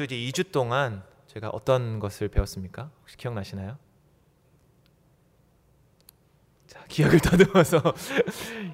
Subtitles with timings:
[0.00, 2.90] 지난주 이제 2주 동안 제가 어떤 것을 배웠습니까?
[3.00, 3.76] 혹시 기억나시나요?
[6.66, 7.82] 자, 기억을 더듬어서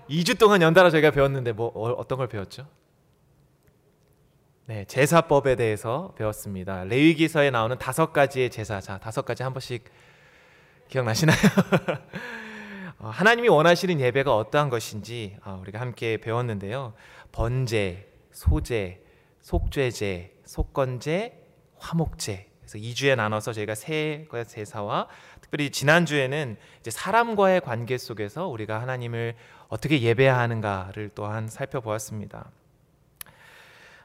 [0.08, 2.68] 2주 동안 연달아 저희가 배웠는데 뭐 어, 어떤 걸 배웠죠?
[4.66, 6.84] 네, 제사법에 대해서 배웠습니다.
[6.84, 8.80] 레위기서에 나오는 다섯 가지의 제사.
[8.80, 9.84] 자, 다섯 가지 한 번씩
[10.88, 11.36] 기억나시나요?
[12.98, 16.94] 어, 하나님이 원하시는 예배가 어떠한 것인지 어, 우리가 함께 배웠는데요.
[17.32, 19.04] 번제, 소제,
[19.40, 21.44] 속죄제, 속건제,
[21.78, 22.48] 화목제.
[22.60, 25.08] 그래서 2주에 나눠서 저희가 세 제사와
[25.40, 29.34] 특별히 지난주에는 이제 사람과의 관계 속에서 우리가 하나님을
[29.68, 32.50] 어떻게 예배하는가를 또한 살펴보았습니다.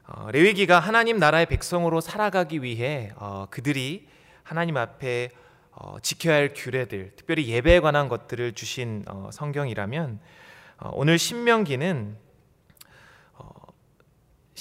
[0.07, 4.07] 어, 레위기가 하나님 나라의 백성으로 살아가기 위해 어, 그들이
[4.43, 5.29] 하나님 앞에
[5.71, 10.19] 어, 지켜야 할 규례들, 특별히 예배에 관한 것들을 주신 어, 성경이라면
[10.77, 12.30] 어, 오늘 신명기는 어,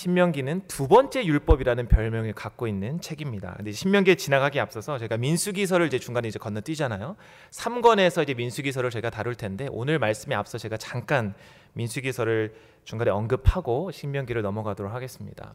[0.01, 3.53] 신명기는 두 번째 율법이라는 별명을 갖고 있는 책입니다.
[3.59, 7.17] 근데 신명기에 지나가기 앞서서 제가 민수기서를 이제 중간에 이제 건너뛰잖아요.
[7.51, 11.35] 3권에서 이제 민수기서를 제가 다룰 텐데 오늘 말씀에 앞서 제가 잠깐
[11.75, 15.55] 민수기서를 중간에 언급하고 신명기를 넘어가도록 하겠습니다.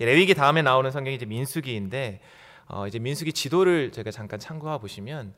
[0.00, 2.20] 레위기 다음에 나오는 성경이 이제 민수기인데
[2.68, 5.32] 어 이제 민수기 지도를 제가 잠깐 참고해 보시면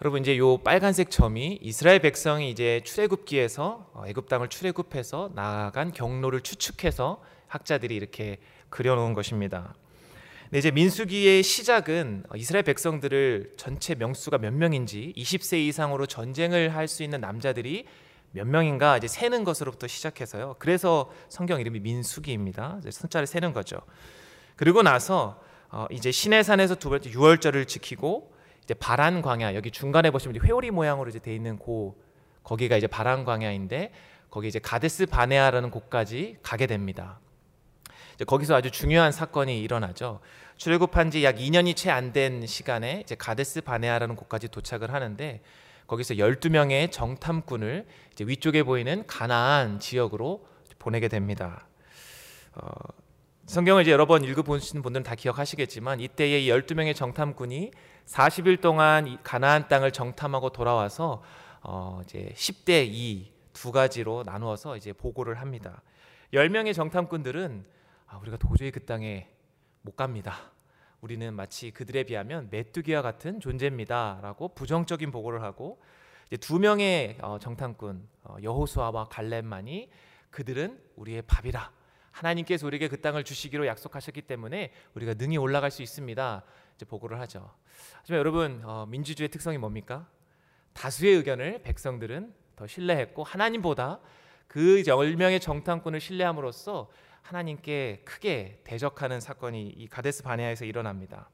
[0.00, 6.40] 여러분 이제 요 빨간색 점이 이스라엘 백성이 이제 출애굽기에서 어, 애굽 땅을 출애굽해서 나아간 경로를
[6.40, 7.20] 추측해서
[7.52, 8.38] 학자들이 이렇게
[8.70, 9.74] 그려놓은 것입니다.
[10.44, 17.02] 근데 이제 민수기의 시작은 이스라엘 백성들을 전체 명수가 몇 명인지 20세 이상으로 전쟁을 할 수
[17.02, 17.84] 있는 남자들이
[18.32, 20.56] 몇 명인가 이제 세는 것으로부터 시작해서요.
[20.58, 22.80] 그래서 성경 이름이 민수기입니다.
[22.90, 23.78] 숫자를 세는 거죠.
[24.56, 30.42] 그리고 나서 어 이제 시내산에서 두 번째 유월절을 지키고 이제 바란 광야 여기 중간에 보시면
[30.42, 32.00] 회오리 모양으로 이제 돼 있는 고
[32.44, 33.92] 거기가 이제 바란 광야인데
[34.30, 37.20] 거기 이제 가데스 바네아라는 곳까지 가게 됩니다.
[38.14, 40.20] 이제 거기서 아주 중요한 사건이 일어나죠.
[40.56, 45.40] 출애굽한 지 약 2년이 채 안 된 시간에 이제 가데스 바네아라는 곳까지 도착을 하는데
[45.86, 47.86] 거기서 12명의 정탐꾼을
[48.20, 50.46] 위쪽에 보이는 가나안 지역으로
[50.78, 51.66] 보내게 됩니다.
[52.54, 52.68] 어,
[53.46, 57.72] 성경을 이제 여러 번 읽어보신 분들은 다 기억하시겠지만 이때에 12명의 정탐꾼이
[58.06, 61.22] 40일 동안 가나안 땅을 정탐하고 돌아와서
[61.62, 65.82] 어, 이제 10대 2 두 가지로 나누어서 이제 보고를 합니다.
[66.32, 67.66] 10명의 정탐꾼들은
[68.12, 69.26] 아, 우리가 도저히 그 땅에
[69.80, 70.52] 못 갑니다.
[71.00, 75.80] 우리는 마치 그들에 비하면 메뚜기와 같은 존재입니다라고 부정적인 보고를 하고
[76.26, 79.90] 이제 두 명의 어, 정탐꾼 어, 여호수아와 갈렙만이
[80.28, 81.72] 그들은 우리의 밥이라
[82.10, 86.44] 하나님께서 우리에게 그 땅을 주시기로 약속하셨기 때문에 우리가 능히 올라갈 수 있습니다.
[86.76, 87.50] 이제 보고를 하죠.
[87.94, 90.06] 하지만 여러분 어, 민주주의 특성이 뭡니까?
[90.74, 94.00] 다수의 의견을 백성들은 더 신뢰했고 하나님보다
[94.48, 96.90] 그 10명의 정탐꾼을 신뢰함으로써
[97.22, 101.30] 하나님께 크게 대적하는 사건이 이 가데스 바네아에서 일어납니다.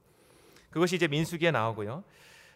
[0.71, 2.04] 그것이 이제 민수기에 나오고요.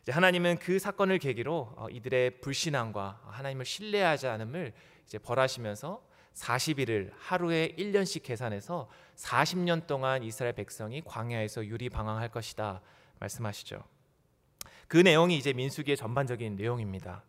[0.03, 4.72] 이제 하나님은 그 사건을 계기로 어, 이들의 불신앙과 하나님을 신뢰하지 않음을
[5.06, 6.03] 이제 벌하시면서
[6.34, 12.81] 40일을 하루에 1년씩 계산해서 40년 동안 이스라엘 백성이 광야에서 유리 방황할 것이다
[13.20, 13.84] 말씀하시죠.
[14.88, 17.25] 그 내용이 이제 민수기의 전반적인 내용입니다.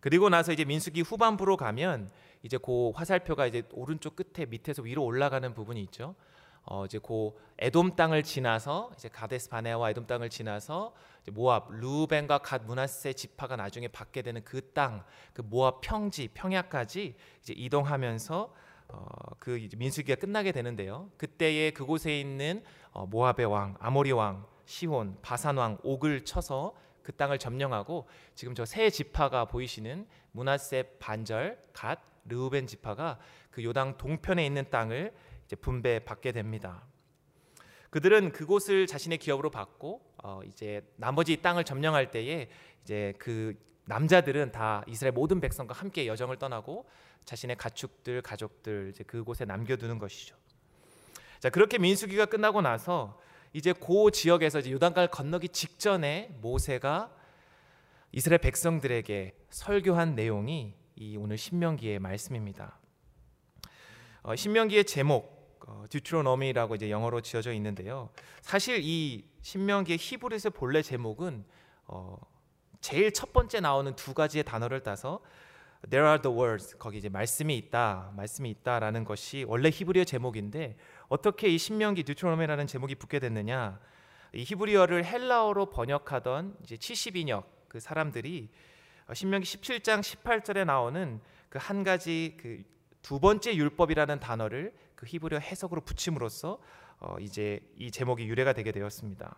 [0.00, 2.10] 그리고 나서 이제 민수기 후반부로 가면
[2.42, 6.14] 이제 그 화살표가 이제 오른쪽 끝에 밑에서 위로 올라가는 부분이 있죠.
[6.62, 10.94] 어 이제 그 에돔 땅을 지나서 이제 가데스 바네아와 에돔 땅을 지나서
[11.32, 17.54] 모압 루벤과 갓 므낫세 지파가 나중에 받게 되는 그 땅, 그 모압 평지 평야까지 이제
[17.56, 18.54] 이동하면서
[18.88, 21.10] 어 그 민수기가 끝나게 되는데요.
[21.16, 22.62] 그때에 그곳에 있는
[22.92, 28.64] 어 모압의 왕, 아모리 왕, 시혼, 바산 왕 옥을 쳐서 그 땅을 점령하고 지금 저
[28.64, 33.18] 세 지파가 보이시는 므낫세 반절, 갓, 르우벤 지파가
[33.50, 35.12] 그 요당 동편에 있는 땅을
[35.44, 36.84] 이제 분배받게 됩니다.
[37.90, 42.48] 그들은 그곳을 자신의 기업으로 받고 어 이제 나머지 땅을 점령할 때에
[42.82, 46.88] 이제 그 남자들은 다 이스라엘 모든 백성과 함께 여정을 떠나고
[47.24, 50.36] 자신의 가축들, 가족들 이제 그곳에 남겨두는 것이죠.
[51.40, 53.18] 자 그렇게 민수기가 끝나고 나서
[53.52, 57.14] 이제 그 지역에서 이제 요단강을 건너기 직전에 모세가
[58.12, 62.78] 이스라엘 백성들에게 설교한 내용이 이 오늘 신명기의 말씀입니다.
[64.22, 68.10] 어, 신명기의 제목 어, 듀트로노미라고 이제 영어로 지어져 있는데요.
[68.42, 71.44] 사실 이 신명기의 히브리서 본래 제목은
[71.86, 72.18] 어,
[72.80, 75.20] 제일 첫 번째 나오는 두 가지의 단어를 따서
[75.88, 80.76] There are the words 거기 이제 말씀이 있다, 말씀이 있다라는 것이 원래 히브리어 제목인데
[81.10, 83.78] 어떻게 이 신명기 듀트로노미라는 제목이 붙게 됐느냐?
[84.32, 88.48] 이 히브리어를 헬라어로 번역하던 이제 72역 그 사람들이
[89.06, 91.20] 어, 신명기 17장 18절에 나오는
[91.50, 92.64] 그 한 가지 그
[93.02, 96.58] 두 번째 율법이라는 단어를 그 히브리어 해석으로 붙임으로써
[96.98, 99.36] 어, 이제 이 제목이 유래가 되게 되었습니다.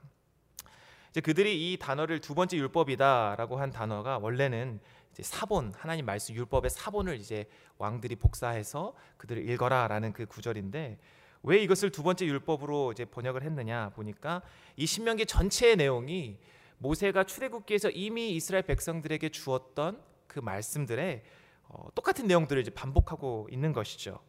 [1.10, 4.80] 이제 그들이 이 단어를 두 번째 율법이다라고 한 단어가 원래는
[5.12, 7.48] 이제 사본 하나님 말씀 율법의 사본을 이제
[7.78, 10.98] 왕들이 복사해서 그들을 읽어라라는 그 구절인데
[11.42, 14.42] 왜 이것을 두 번째 율법으로 이제 번역을 했느냐 보니까
[14.76, 16.38] 이 신명기 전체의 내용이
[16.78, 21.24] 모세가 출애굽기에서 이미 이스라엘 백성들에게 주었던 그 말씀들에
[21.68, 24.20] 어, 똑같은 내용들을 이제 반복하고 있는 것이죠.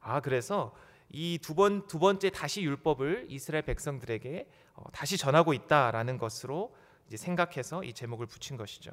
[0.00, 0.74] 아 그래서
[1.10, 6.74] 이 두 번 두 번째 다시 율법을 이스라엘 백성들에게 어, 다시 전하고 있다라는 것으로
[7.06, 8.90] 이제 생각해서 이 제목을 붙인 것이죠.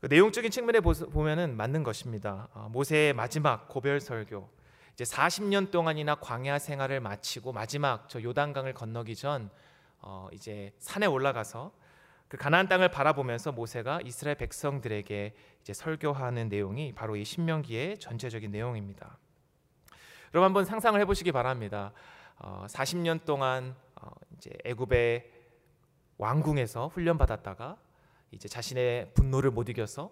[0.00, 2.48] 그 내용적인 측면에 보면은 맞는 것입니다.
[2.54, 4.48] 어, 모세의 마지막 고별 설교,
[4.94, 9.50] 이제 40년 동안이나 광야 생활을 마치고 마지막 저 요단강을 건너기 전
[10.00, 11.72] 어, 이제 산에 올라가서
[12.28, 19.18] 그 가나안 땅을 바라보면서 모세가 이스라엘 백성들에게 이제 설교하는 내용이 바로 이 신명기의 전체적인 내용입니다.
[20.34, 21.92] 여러분 한번 상상을 해보시기 바랍니다.
[22.38, 25.30] 어, 40년 동안 어, 이제 애굽의
[26.18, 27.76] 왕궁에서 훈련 받았다가
[28.30, 30.10] 이제 자신의 분노를 못 이겨서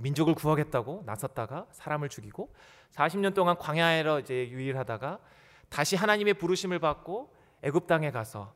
[0.00, 2.52] 민족을 구하겠다고 나섰다가 사람을 죽이고
[2.92, 5.18] 40년 동안 광야에로 이제 유일하다가
[5.68, 8.52] 다시 하나님의 부르심을 받고 애굽 땅에 가서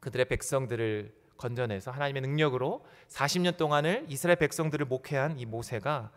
[0.00, 6.10] 그들의 백성들을 건져내서 하나님의 능력으로 40년 동안을 이스라엘 백성들을 목회한 이 모세가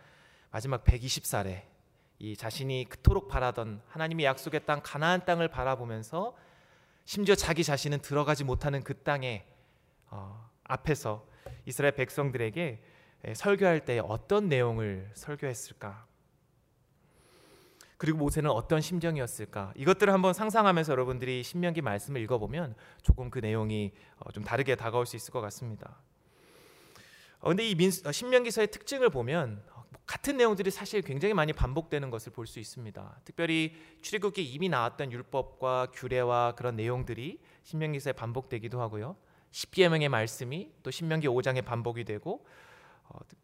[0.51, 1.63] 마지막 120살에
[2.19, 6.35] 이 자신이 그토록 바라던 하나님의 약속의 땅 가나안 땅을 바라보면서
[7.05, 9.45] 심지어 자기 자신은 들어가지 못하는 그 땅에
[10.09, 11.25] 어, 앞에서
[11.65, 12.81] 이스라엘 백성들에게
[13.33, 16.07] 설교할 때 어떤 내용을 설교했을까?
[17.97, 19.73] 그리고 모세는 어떤 심정이었을까?
[19.75, 25.15] 이것들을 한번 상상하면서 여러분들이 신명기 말씀을 읽어보면 조금 그 내용이 어, 좀 다르게 다가올 수
[25.15, 25.99] 있을 것 같습니다.
[27.39, 32.11] 그런데 이 민수, 어, 신명기서의 특징을 보면 어, 뭐 같은 내용들이 사실 굉장히 많이 반복되는
[32.11, 33.21] 것을 볼 수 있습니다.
[33.25, 39.15] 특별히 출애굽기 이미 나왔던 율법과 규례와 그런 내용들이 신명기서에 반복되기도 하고요.
[39.49, 42.45] 십계명의 말씀이 또 신명기 5장에 반복이 되고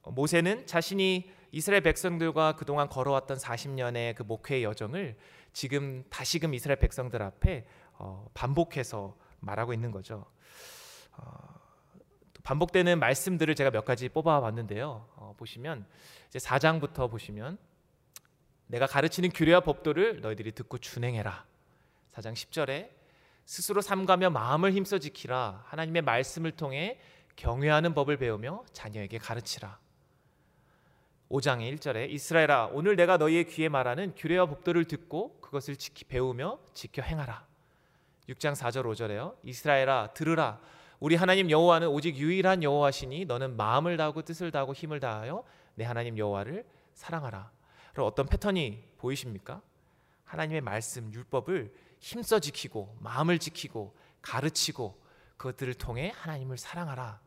[0.03, 5.15] 모세는 자신이 이스라엘 백성들과 그동안 걸어왔던 40년의 그 목회의 여정을
[5.53, 10.25] 지금 다시금 이스라엘 백성들 앞에 어, 반복해서 말하고 있는 거죠.
[11.15, 11.53] 어,
[12.43, 15.07] 반복되는 말씀들을 제가 몇 가지 뽑아봤는데요.
[15.15, 15.85] 어, 보시면
[16.27, 17.57] 이제 4장부터 보시면
[18.67, 21.45] 내가 가르치는 규례와 법도를 너희들이 듣고 준행해라.
[22.13, 22.89] 4장 10절에
[23.45, 25.63] 스스로 삼가며 마음을 힘써 지키라.
[25.67, 26.99] 하나님의 말씀을 통해
[27.35, 29.79] 경외하는 법을 배우며 자녀에게 가르치라.
[31.29, 37.01] 5장의 1절에 이스라엘아 오늘 내가 너희의 귀에 말하는 규례와 법도를 듣고 그것을 지키 배우며 지켜
[37.01, 37.45] 행하라.
[38.29, 39.35] 6장 4절 5절에요.
[39.43, 40.59] 이스라엘아 들으라
[40.99, 45.43] 우리 하나님 여호와는 오직 유일한 여호와시니 너는 마음을 다하고 뜻을 다하고 힘을 다하여
[45.75, 47.51] 내 하나님 여호와를 사랑하라.
[47.93, 49.61] 그럼 어떤 패턴이 보이십니까?
[50.23, 55.02] 하나님의 말씀 율법을 힘써 지키고 마음을 지키고 가르치고
[55.37, 57.19] 그것들을 통해 하나님을 사랑하라.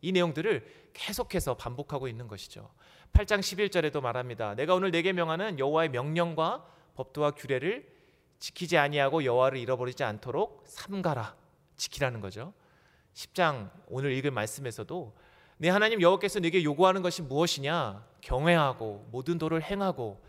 [0.00, 2.70] 이 내용들을 계속해서 반복하고 있는 것이죠.
[3.12, 4.54] 8장 11절에도 말합니다.
[4.54, 7.90] 내가 오늘 내게 명하는 여호와의 명령과 법도와 규례를
[8.38, 11.36] 지키지 아니하고 여호와를 잃어버리지 않도록 삼가라.
[11.76, 12.52] 지키라는 거죠.
[13.14, 15.16] 10장 오늘 읽을 말씀에서도
[15.58, 18.04] 내 하나님 여호와께서 내게 요구하는 것이 무엇이냐?
[18.20, 20.22] 경외하고 모든 도를 행하고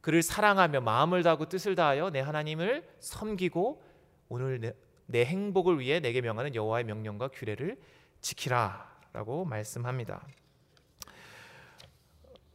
[0.00, 3.82] 그를 사랑하며 마음을 다하고 뜻을 다하여 내 하나님을 섬기고
[4.28, 4.74] 오늘
[5.08, 7.80] 내, 내 행복을 위해 내게 명하는 여호와의 명령과 규례를
[8.20, 10.26] 지키라라고 말씀합니다.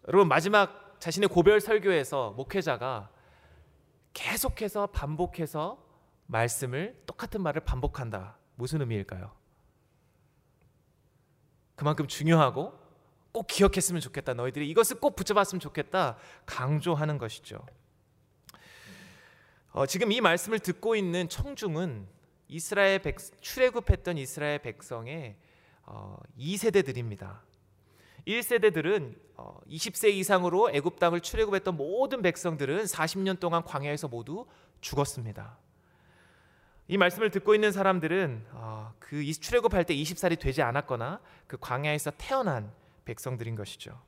[0.08, 3.10] 여러분 마지막 자신의 고별 설교에서 목회자가
[4.14, 5.84] 계속해서 반복해서
[6.28, 8.38] 말씀을 똑같은 말을 반복한다.
[8.56, 9.32] 무슨 의미일까요?
[11.76, 12.80] 그만큼 중요하고
[13.32, 14.36] 꼭 기억했으면 좋겠다.
[14.36, 16.18] 너희들이 이것을 꼭 붙여봤으면 좋겠다.
[16.46, 17.66] 강조하는 것이죠.
[19.72, 22.08] 어, 지금 이 말씀을 듣고 있는 청중은
[22.54, 25.36] 이스라엘 백, 출애굽했던 이스라엘 백성의
[25.88, 27.40] 어, 2세대들입니다.
[28.28, 29.16] 1세대들은
[29.68, 34.46] 20세 어, 이상으로 애굽 땅을 출애굽했던 모든 백성들은 40년 동안 광야에서 모두
[34.82, 35.58] 죽었습니다.
[36.90, 42.72] 이 말씀을 듣고 있는 사람들은 어, 그 출애굽할 때 20살이 되지 않았거나 그 광야에서 태어난
[43.06, 44.00] 백성들인 것이죠.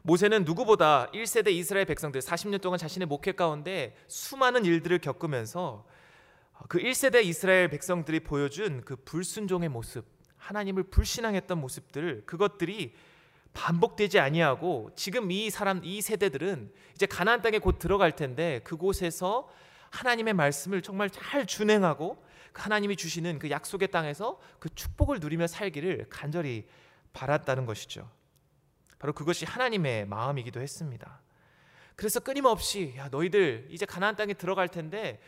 [0.00, 5.84] 모세는 누구보다 1세대 이스라엘 백성들 40년 동안 자신의 목회 가운데 수많은 일들을 겪으면서
[6.68, 10.04] 그 1세대 이스라엘 백성들이 보여준 그 불순종의 모습,
[10.36, 12.94] 하나님을 불신앙했던 모습들 그것들이
[13.52, 19.48] 반복되지 아니하고 지금 이 사람 이 세대들은 이제 가나안 땅에 곧 들어갈 텐데 그곳에서
[19.90, 22.22] 하나님의 말씀을 정말 잘 준행하고
[22.52, 26.66] 그 하나님이 주시는 그 약속의 땅에서 그 축복을 누리며 살기를 간절히
[27.12, 28.10] 바랐다는 것이죠.
[28.98, 31.20] 바로 그것이 하나님의 마음이기도 했습니다.
[31.96, 35.20] 그래서 끊임없이 야 너희들 이제 가나안 땅에 들어갈 텐데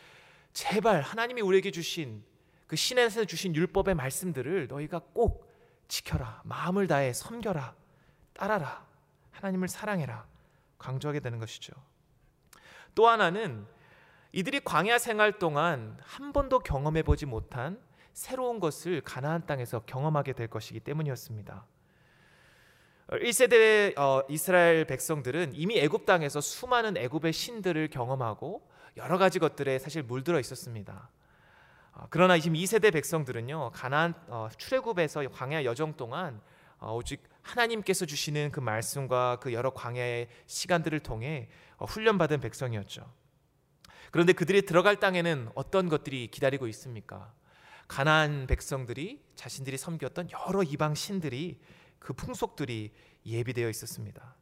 [0.58, 2.24] 제발 하나님이 우리에게 주신
[2.66, 5.48] 그 신에서 주신 율법의 말씀들을 너희가 꼭
[5.86, 6.42] 지켜라.
[6.44, 7.76] 마음을 다해 섬겨라.
[8.32, 8.84] 따라라.
[9.30, 10.26] 하나님을 사랑해라.
[10.78, 11.74] 강조하게 되는 것이죠.
[12.96, 13.68] 또 하나는
[14.32, 17.80] 이들이 광야 생활 동안 한 번도 경험해 보지 못한
[18.12, 21.64] 새로운 것을 가나안 땅에서 경험하게 될 것이기 때문이었습니다.
[23.10, 30.02] 1세대 어, 이스라엘 백성들은 이미 애굽 땅에서 수많은 애굽의 신들을 경험하고 여러 가지 것들에 사실
[30.02, 31.08] 물들어 있었습니다.
[31.92, 36.40] 어, 그러나 지금 2세대 백성들은요 가나안 어, 출애굽에서 광야 여정 동안
[36.78, 43.10] 어, 오직 하나님께서 주시는 그 말씀과 그 여러 광야의 시간들을 통해 어, 훈련받은 백성이었죠.
[44.10, 47.32] 그런데 그들이 들어갈 땅에는 어떤 것들이 기다리고 있습니까?
[47.86, 51.60] 가나안 백성들이 자신들이 섬겼던 여러 이방 신들이
[51.98, 52.92] 그 풍속들이
[53.24, 54.34] 예비되어 있었습니다.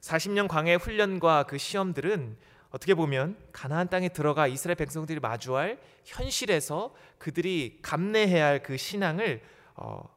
[0.00, 2.36] 40년 광해 훈련과 그 시험들은
[2.72, 9.42] 어떻게 보면 가나안 땅에 들어가 이스라엘 백성들이 마주할 현실에서 그들이 감내해야 할 그 신앙을
[9.74, 10.08] 어,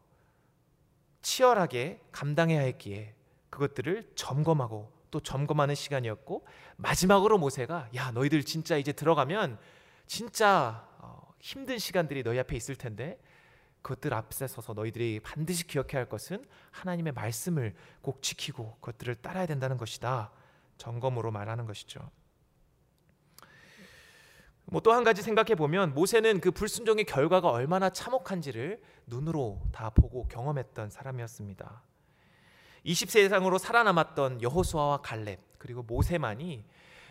[1.21, 3.13] 치열하게 감당해야 했기에
[3.49, 6.45] 그것들을 점검하고 또 점검하는 시간이었고
[6.77, 9.57] 마지막으로 모세가 야 너희들 진짜 이제 들어가면
[10.07, 13.19] 진짜 어, 힘든 시간들이 너희 앞에 있을 텐데
[13.81, 19.77] 그것들 앞에 서서 너희들이 반드시 기억해야 할 것은 하나님의 말씀을 꼭 지키고 그것들을 따라야 된다는
[19.77, 20.31] 것이다
[20.77, 22.09] 점검으로 말하는 것이죠.
[24.67, 30.27] 뭐 또 한 가지 생각해 보면 모세는 그 불순종의 결과가 얼마나 참혹한지를 눈으로 다 보고
[30.27, 31.83] 경험했던 사람이었습니다.
[32.85, 36.63] 20세 이상으로 살아남았던 여호수아와 갈렙 그리고 모세만이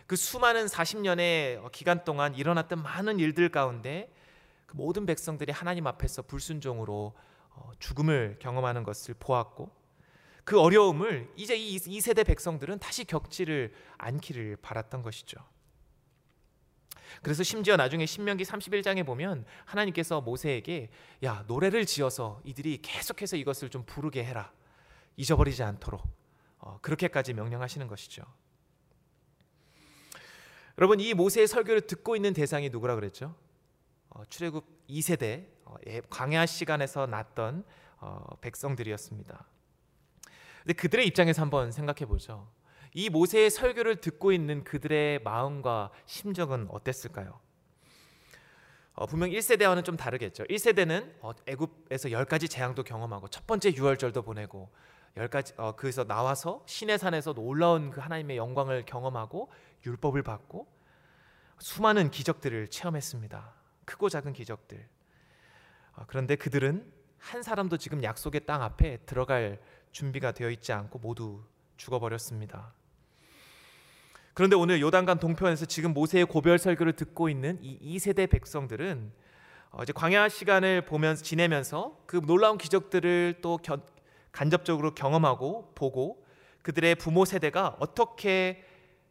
[0.07, 4.13] 그 수많은 40년의 기간 동안 일어났던 많은 일들 가운데
[4.65, 7.13] 그 모든 백성들이 하나님 앞에서 불순종으로
[7.51, 9.71] 어, 죽음을 경험하는 것을 보았고
[10.43, 15.39] 그 어려움을 이제 이 2세대 백성들은 다시 겪지를 않기를 바랐던 것이죠.
[17.21, 20.89] 그래서 심지어 나중에 신명기 31장에 보면 하나님께서 모세에게
[21.23, 24.51] 야 노래를 지어서 이들이 계속해서 이것을 좀 부르게 해라
[25.17, 26.01] 잊어버리지 않도록
[26.59, 28.23] 어, 그렇게까지 명령하시는 것이죠.
[30.77, 33.35] 여러분 이 모세의 설교를 듣고 있는 대상이 누구라 그랬죠?
[34.09, 37.63] 어, 출애굽 2세대 어, 예, 광야 시간에서 났던
[37.97, 39.45] 어, 백성들이었습니다.
[40.63, 42.49] 근데 그들의 입장에서 한번 생각해 보죠.
[42.97, 47.37] 이 모세의 설교를 듣고 있는 그들의 마음과 심정은 어땠을까요?
[48.93, 50.45] 어, 분명 1세대와는 좀 다르겠죠.
[50.45, 54.69] 1세대는 어, 애굽에서 10가지 재앙도 경험하고 첫 번째 유월절도 보내고
[55.17, 59.51] 10가지 어, 그래서 나와서 신의 산에서 놀라운 그 하나님의 영광을 경험하고
[59.85, 60.65] 율법을 받고
[61.59, 63.53] 수많은 기적들을 체험했습니다.
[63.83, 64.87] 크고 작은 기적들.
[65.97, 69.61] 어, 그런데 그들은 한 사람도 지금 약속의 땅 앞에 들어갈
[69.91, 71.43] 준비가 되어 있지 않고 모두
[71.75, 72.73] 죽어버렸습니다.
[74.35, 79.13] 그런데 오늘 요단강 동편에서 지금 모세의 고별 설교를 듣고 있는 이 2세대 백성들은
[79.71, 83.79] 어, 이제 광야 시간을 보면서 지내면서 그 놀라운 기적들을 또 겨,
[84.33, 86.25] 간접적으로 경험하고 보고
[86.63, 88.65] 그들의 부모 세대가 어떻게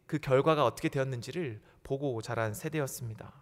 [0.05, 3.33] 그 결과가 어떻게 되었는지를 보고 자란 세대였습니다.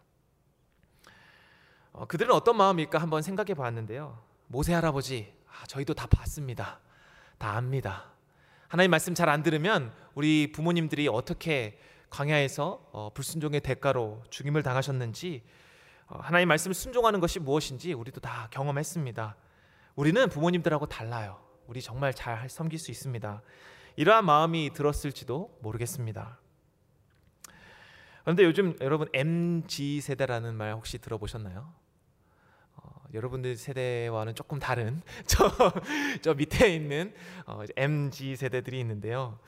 [1.91, 4.23] 어, 그들은 어떤 마음일까 한번 생각해 봤는데요.
[4.47, 6.79] 모세 할아버지, 아, 저희도 다 봤습니다.
[7.37, 8.12] 다 압니다.
[8.73, 11.77] 하나님 말씀 잘 안 들으면 우리 부모님들이 어떻게
[12.09, 15.43] 광야에서 어, 불순종의 대가로 죽임을 당하셨는지
[16.07, 19.35] 어, 하나님 말씀을 순종하는 것이 무엇인지 우리도 다 경험했습니다.
[19.93, 21.39] 우리는 부모님들하고 달라요.
[21.67, 23.43] 우리 정말 잘 섬길 수 있습니다.
[23.95, 26.39] 이러한 마음이 들었을지도 모르겠습니다.
[28.23, 31.71] 그런데 요즘 여러분 MG 세대라는 말 혹시 들어보셨나요?
[33.13, 35.50] 어, 여러분들 세대와는 조금 다른 저,
[36.22, 37.13] 저 밑에 있는
[37.46, 39.39] 어, MG 세대들이 있는데요.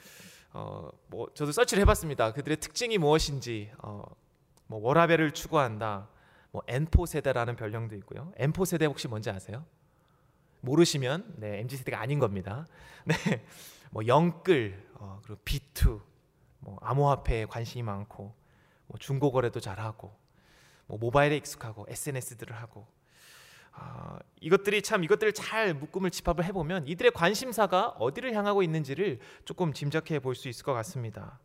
[0.53, 2.33] 어, 뭐 저도 서치를 해봤습니다.
[2.33, 4.03] 그들의 특징이 무엇인지 어,
[4.67, 6.09] 뭐 워라벨을 추구한다.
[6.51, 8.31] 뭐 N4 세대라는 별명도 있고요.
[8.39, 9.65] N4 세대 혹시 뭔지 아세요?
[10.61, 12.65] 모르시면 네, MZ 세대가 아닌 겁니다.
[13.05, 13.15] 네,
[13.91, 16.01] 뭐 영끌 어, 그리고 B2,
[16.59, 18.33] 뭐 암호화폐에 관심이 많고
[18.87, 20.15] 뭐 중고거래도 잘하고
[20.87, 22.87] 뭐 모바일에 익숙하고 SNS들을 하고
[23.77, 30.19] 아, 이것들이 참 이것들을 잘 묶음을 집합을 해보면 이들의 관심사가 어디를 향하고 있는지를 조금 짐작해
[30.19, 31.39] 볼 수 있을 것 같습니다.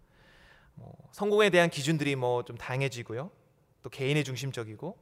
[0.75, 3.31] 뭐 성공에 대한 기준들이 뭐 좀 다양해지고요.
[3.83, 4.97] 또 개인의 중심적이고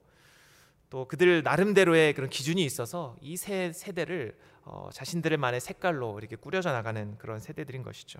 [0.90, 7.16] 또 그들 나름대로의 그런 기준이 있어서 이 세 세대를 어, 자신들만의 색깔로 이렇게 꾸려져 나가는
[7.18, 8.18] 그런 세대들인 것이죠.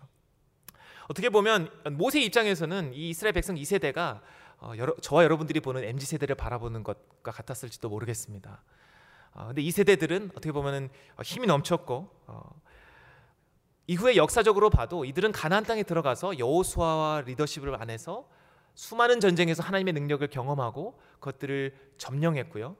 [1.09, 4.21] 어떻게 보면 모세 입장에서는 이 이스라엘 백성 2세대가
[4.59, 8.63] 어, 여러, 저와 여러분들이 보는 MZ 세대를 바라보는 것과 같았을지도 모르겠습니다.
[9.39, 12.61] 어, 근데 이 세대들은 어떻게 보면은 어, 힘이 넘쳤고 어,
[13.87, 18.29] 이후에 역사적으로 봐도 이들은 가나안 땅에 들어가서 여호수아와 리더십을 안에서
[18.75, 22.77] 수많은 전쟁에서 하나님의 능력을 경험하고 그것들을 점령했고요.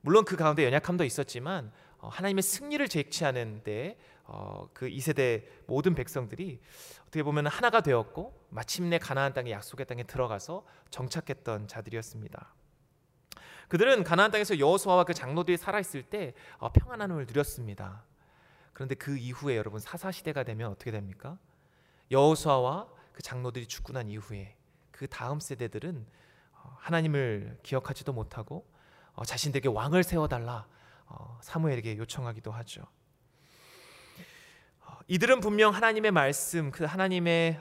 [0.00, 6.58] 물론 그 가운데 연약함도 있었지만 어, 하나님의 승리를 쟁취하는 데 어, 그 2세대 모든 백성들이
[7.02, 12.54] 어떻게 보면 하나가 되었고 마침내 가나안 땅의 약속의 땅에 들어가서 정착했던 자들이었습니다.
[13.68, 18.02] 그들은 가나안 땅에서 여호수아와 그 장로들이 살아 있을 때 어, 평안함을 누렸습니다.
[18.72, 21.38] 그런데 그 이후에 여러분 사사 시대가 되면 어떻게 됩니까?
[22.10, 24.56] 여호수아와 그 장로들이 죽고 난 이후에
[24.90, 26.06] 그 다음 세대들은
[26.52, 28.66] 어, 하나님을 기억하지도 못하고
[29.14, 30.66] 어, 자신들에게 왕을 세워달라
[31.40, 32.82] 사무엘에게 요청하기도 하죠.
[35.06, 37.60] 이들은 분명 하나님의 말씀, 그 하나님의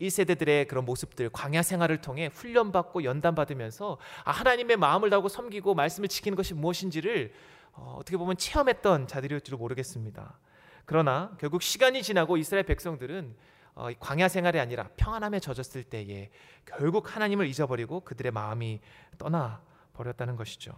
[0.00, 6.08] 어, 1세대들의 그런 모습들, 광야 생활을 통해 훈련받고 연단받으면서 아, 하나님의 마음을 다하고 섬기고 말씀을
[6.08, 7.32] 지키는 것이 무엇인지를
[7.72, 10.38] 어, 어떻게 보면 체험했던 자들이었지도 모르겠습니다.
[10.84, 13.36] 그러나 결국 시간이 지나고 이스라엘 백성들은
[13.74, 16.30] 어, 광야 생활이 아니라 평안함에 젖었을 때에
[16.64, 18.80] 결국 하나님을 잊어버리고 그들의 마음이
[19.18, 20.72] 떠나 버렸다는 것이죠.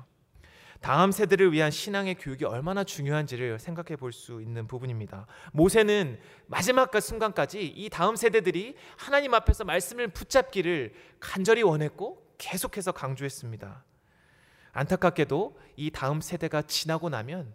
[0.83, 5.27] 다음 세대를 위한 신앙의 교육이 얼마나 중요한지를 생각해 볼 수 있는 부분입니다.
[5.53, 13.85] 모세는 마지막 그 순간까지 이 다음 세대들이 하나님 앞에서 말씀을 붙잡기를 간절히 원했고 계속해서 강조했습니다.
[14.73, 17.55] 안타깝게도 이 다음 세대가 지나고 나면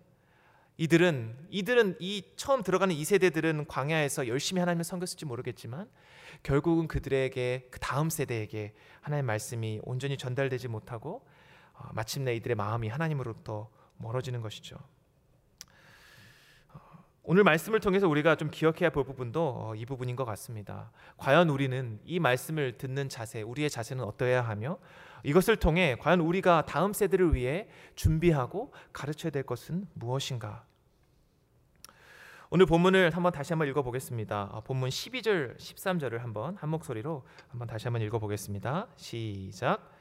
[0.77, 5.89] 이들은 이들은 이 처음 들어가는 이 세대들은 광야에서 열심히 하나님을 섬겼을지 모르겠지만
[6.43, 11.36] 결국은 그들에게 그 다음 세대에게 하나님의 말씀이 온전히 전달되지 못하고 어,
[11.93, 14.77] 마침내 이들의 마음이 하나님으로부터 멀어지는 것이죠.
[16.73, 16.79] 어,
[17.23, 20.91] 오늘 말씀을 통해서 우리가 좀 기억해야 볼 부분도 어, 이 부분인 것 같습니다.
[21.17, 24.77] 과연 우리는 이 말씀을 듣는 자세, 우리의 자세는 어떠해야 하며
[25.23, 30.65] 이것을 통해 과연 우리가 다음 세대를 위해 준비하고 가르쳐야 될 것은 무엇인가?
[32.49, 34.61] 오늘 본문을 한번 다시 한번 읽어 보겠습니다.
[34.63, 38.87] 본문 12절, 13절을 한번 한 목소리로 한번 다시 한번 읽어 보겠습니다.
[38.95, 39.96] 시작.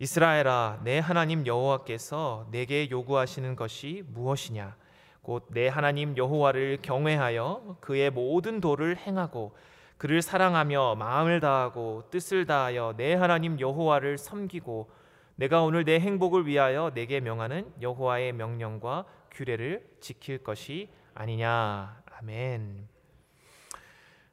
[0.00, 4.76] 이스라엘아 내 하나님 여호와께서 내게 요구하시는 것이 무엇이냐?
[5.22, 9.56] 곧 내 하나님 여호와를 경외하여 그의 모든 도를 행하고
[9.96, 14.88] 그를 사랑하며 마음을 다하고 뜻을 다하여 내 하나님 여호와를 섬기고
[15.34, 22.02] 내가 오늘 내 행복을 위하여 내게 명하는 여호와의 명령과 규례를 지킬 것이 아니냐?
[22.18, 22.88] 아멘.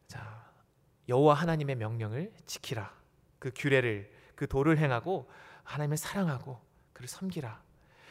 [0.08, 0.46] 자
[1.10, 2.94] 여호와 하나님의 명령을 지키라.
[3.40, 5.28] 그 규례를 그 도를 행하고
[5.66, 6.60] 하나님을 사랑하고
[6.94, 7.62] 그를 섬기라.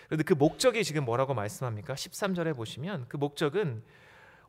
[0.07, 1.95] 그런데 그 목적이 지금 뭐라고 말씀합니까?
[1.95, 3.83] 13절에 보시면 그 목적은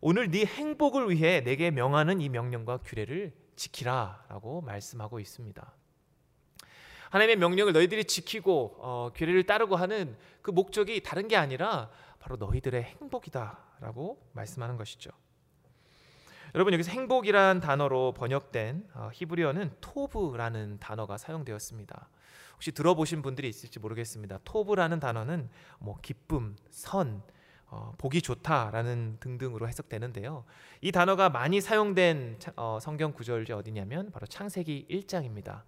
[0.01, 5.73] 오늘 네 행복을 위해 내게 명하는 이 명령과 규례를 지키라라고 말씀하고 있습니다.
[7.09, 11.89] 하나님의 명령을 너희들이 지키고 어, 규례를 따르고 하는 그 목적이 다른 게 아니라
[12.19, 15.11] 바로 너희들의 행복이다라고 말씀하는 것이죠.
[16.55, 22.07] 여러분 여기서 행복이란 단어로 번역된 어, 히브리어는 토브라는 단어가 사용되었습니다.
[22.53, 24.39] 혹시 들어보신 분들이 있을지 모르겠습니다.
[24.45, 27.21] 토브라는 단어는 뭐 기쁨, 선,
[27.65, 30.45] 어, 보기 좋다라는 등등으로 해석되는데요.
[30.79, 35.63] 이 단어가 많이 사용된 어, 성경 구절이 어디냐면 바로 창세기 1장입니다.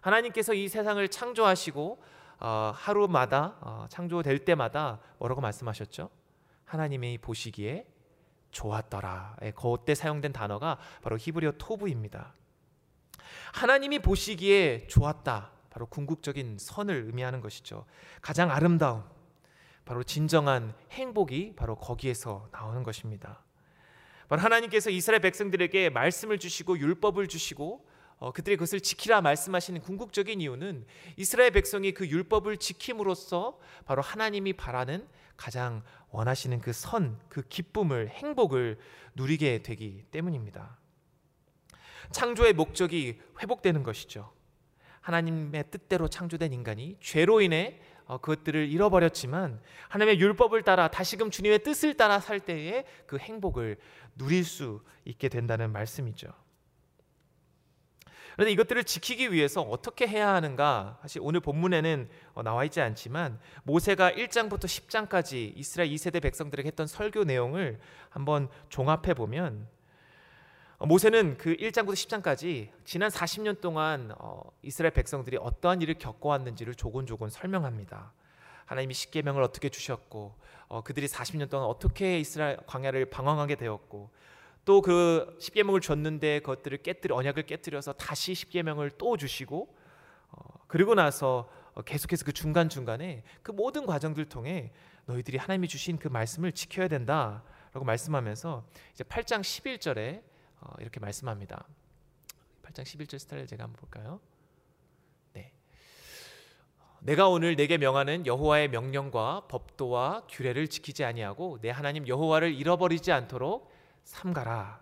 [0.00, 2.02] 하나님께서 이 세상을 창조하시고
[2.40, 6.10] 어, 하루마다 어, 창조될 때마다 뭐라고 말씀하셨죠?
[6.64, 7.86] 하나님이 보시기에
[8.54, 9.36] 좋았더라.
[9.42, 12.32] 예, 그때 사용된 단어가 바로 히브리어 토브입니다.
[13.52, 15.50] 하나님이 보시기에 좋았다.
[15.70, 17.84] 바로 궁극적인 선을 의미하는 것이죠.
[18.22, 19.02] 가장 아름다움,
[19.84, 23.42] 바로 진정한 행복이 바로 거기에서 나오는 것입니다.
[24.28, 27.86] 바로 하나님께서 이스라엘 백성들에게 말씀을 주시고 율법을 주시고
[28.18, 30.86] 어, 그들이 그것을 지키라 말씀하시는 궁극적인 이유는
[31.16, 38.78] 이스라엘 백성이 그 율법을 지킴으로써 바로 하나님이 바라는 가장 원하시는 그 선, 그 기쁨을, 행복을
[39.14, 40.78] 누리게 되기 때문입니다.
[42.12, 44.32] 창조의 목적이 회복되는 것이죠.
[45.00, 51.94] 하나님의 뜻대로 창조된 인간이 죄로 인해 어, 그것들을 잃어버렸지만 하나님의 율법을 따라 다시금 주님의 뜻을
[51.94, 53.78] 따라 살 때에 그 행복을
[54.16, 56.28] 누릴 수 있게 된다는 말씀이죠.
[58.34, 60.98] 그런데 이것들을 지키기 위해서 어떻게 해야 하는가?
[61.02, 67.24] 사실 오늘 본문에는 어, 나와 있지 않지만 모세가 1장부터 10장까지 이스라엘 2세대 백성들에게 했던 설교
[67.24, 67.78] 내용을
[68.10, 69.68] 한번 종합해 보면
[70.78, 77.30] 어, 모세는 그 1장부터 10장까지 지난 40년 동안 어, 이스라엘 백성들이 어떠한 일을 겪어왔는지를 조곤조곤
[77.30, 78.12] 설명합니다.
[78.66, 80.34] 하나님이 십계명을 어떻게 주셨고
[80.66, 84.10] 어, 그들이 40년 동안 어떻게 이스라엘 광야를 방황하게 되었고
[84.64, 89.74] 또 그 십계명을 줬는데 그것들을 깨뜨려 언약을 깨뜨려서 다시 십계명을 또 주시고
[90.66, 91.50] 그리고 나서
[91.84, 94.72] 계속해서 그 중간 중간에 그 모든 과정들 통해
[95.06, 100.22] 너희들이 하나님이 주신 그 말씀을 지켜야 된다라고 말씀하면서 이제 8장 11절에
[100.60, 101.66] 어, 이렇게 말씀합니다.
[102.62, 104.20] 8장 11절 스타일 제가 한번 볼까요?
[107.04, 113.70] 내가 오늘 내게 명하는 여호와의 명령과 법도와 규례를 지키지 아니하고 내 하나님 여호와를 잃어버리지 않도록
[114.04, 114.80] 삼가라.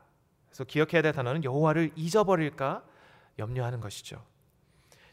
[0.48, 2.84] 그래서 기억해야 될 단어는 여호와를 잊어버릴까
[3.38, 4.22] 염려하는 것이죠.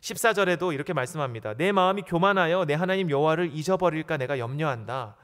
[0.01, 1.55] 14절에도 이렇게 말씀합니다.
[1.55, 5.15] 내 마음이 교만하여 내 하나님 여호와를 잊어버릴까 내가 염려한다.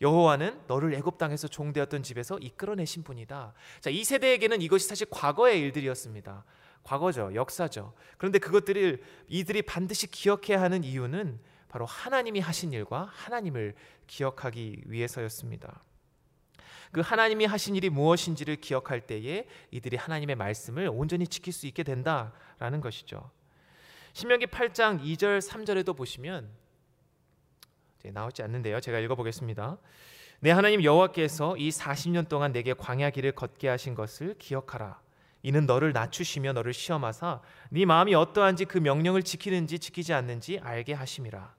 [0.00, 3.54] 여호와는 너를 애굽 땅에서 종되었던 집에서 이끌어내신 분이다.
[3.80, 6.44] 자, 이 세대에게는 이것이 사실 과거의 일들이었습니다.
[6.82, 7.34] 과거죠.
[7.34, 7.94] 역사죠.
[8.18, 13.74] 그런데 그것들을 이들이 반드시 기억해야 하는 이유는 바로 하나님이 하신 일과 하나님을
[14.06, 15.82] 기억하기 위해서였습니다.
[16.94, 22.80] 그 하나님이 하신 일이 무엇인지를 기억할 때에 이들이 하나님의 말씀을 온전히 지킬 수 있게 된다라는
[22.80, 23.32] 것이죠.
[24.12, 26.48] 신명기 8장 2절 3절에도 보시면
[28.04, 28.80] 나오지 않는데요.
[28.80, 29.76] 제가 읽어보겠습니다.
[30.38, 35.00] 내 하나님 여호와께서 이 40년 동안 내게 광야 길을 걷게 하신 것을 기억하라.
[35.42, 41.56] 이는 너를 낮추시며 너를 시험하사 네 마음이 어떠한지 그 명령을 지키는지 지키지 않는지 알게 하심이라.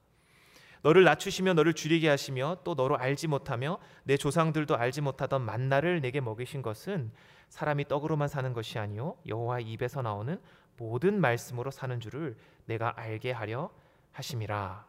[0.86, 6.21] 너를 낮추시며 너를 줄이게 하시며 또 너로 알지 못하며 내 조상들도 알지 못하던 만나를 내게
[6.21, 7.12] 먹이신 것은
[7.50, 10.39] 사람이 떡으로만 사는 것이 아니요 여호와 입에서 나오는
[10.78, 13.71] 모든 말씀으로 사는 줄을 내가 알게 하려
[14.12, 14.86] 하심이라.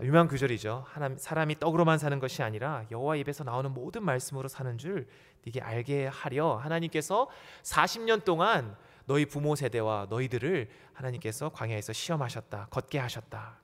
[0.00, 0.86] 유명한 구절이죠.
[1.18, 5.06] 사람이 떡으로만 사는 것이 아니라 여호와 입에서 나오는 모든 말씀으로 사는 줄
[5.44, 7.28] 네게 알게 하려 하나님께서
[7.62, 12.68] 40년 동안 너희 부모 세대와 너희들을 하나님께서 광야에서 시험하셨다.
[12.70, 13.63] 걷게 하셨다.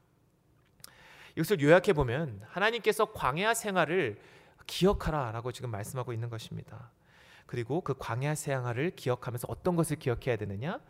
[1.37, 4.21] 이것을 요약해 보면 하나님께서 광야 생활을
[4.67, 6.91] 기억하라라고 지금 말씀하고 있는 것입니다.
[7.47, 10.81] 그리고 그 광야 생활을 기억하면서 어떤 것을 기억해야 되느냐?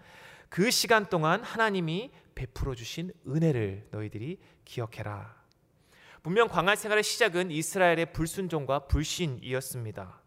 [0.48, 5.40] 그 시간 동안 하나님이 베풀어 주신 은혜를 너희들이 기억해라.
[6.22, 10.20] 분명 광야 생활의 시작은 이스라엘의 불순종과 불신이었습니다.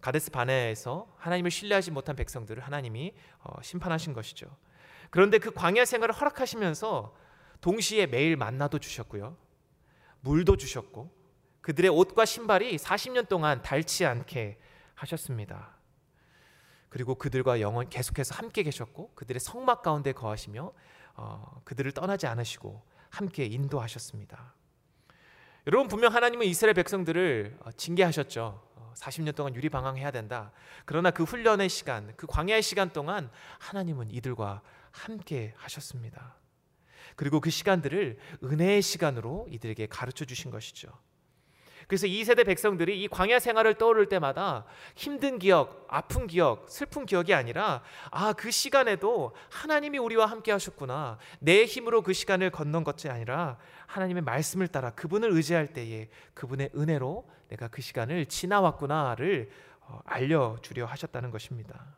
[0.00, 4.54] 가데스 바네에서 하나님을 신뢰하지 못한 백성들을 하나님이 어, 심판하신 것이죠.
[5.10, 7.16] 그런데 그 광야 생활을 허락하시면서
[7.60, 9.36] 동시에 매일 만나도 주셨고요.
[10.20, 11.10] 물도 주셨고
[11.60, 14.58] 그들의 옷과 신발이 40년 동안 닳지 않게
[14.94, 15.76] 하셨습니다.
[16.88, 20.72] 그리고 그들과 영원 계속해서 함께 계셨고 그들의 성막 가운데 거하시며
[21.14, 24.54] 어, 그들을 떠나지 않으시고 함께 인도하셨습니다.
[25.66, 28.62] 여러분 분명 하나님은 이스라엘 백성들을 어, 징계하셨죠.
[28.94, 30.52] 40년 어, 동안 유리방황해야 된다.
[30.84, 36.36] 그러나 그 훈련의 시간, 그 광야의 시간 동안 하나님은 이들과 함께 하셨습니다.
[37.14, 40.90] 그리고 그 시간들을 은혜의 시간으로 이들에게 가르쳐 주신 것이죠.
[41.86, 44.64] 그래서 이 세대 백성들이 이 광야 생활을 떠오를 때마다
[44.96, 51.18] 힘든 기억, 아픈 기억, 슬픈 기억이 아니라 아, 그 시간에도 하나님이 우리와 함께 하셨구나.
[51.38, 57.30] 내 힘으로 그 시간을 건넌 것이 아니라 하나님의 말씀을 따라 그분을 의지할 때에 그분의 은혜로
[57.50, 59.50] 내가 그 시간을 지나왔구나를
[59.82, 61.96] 어, 알려 주려 하셨다는 것입니다.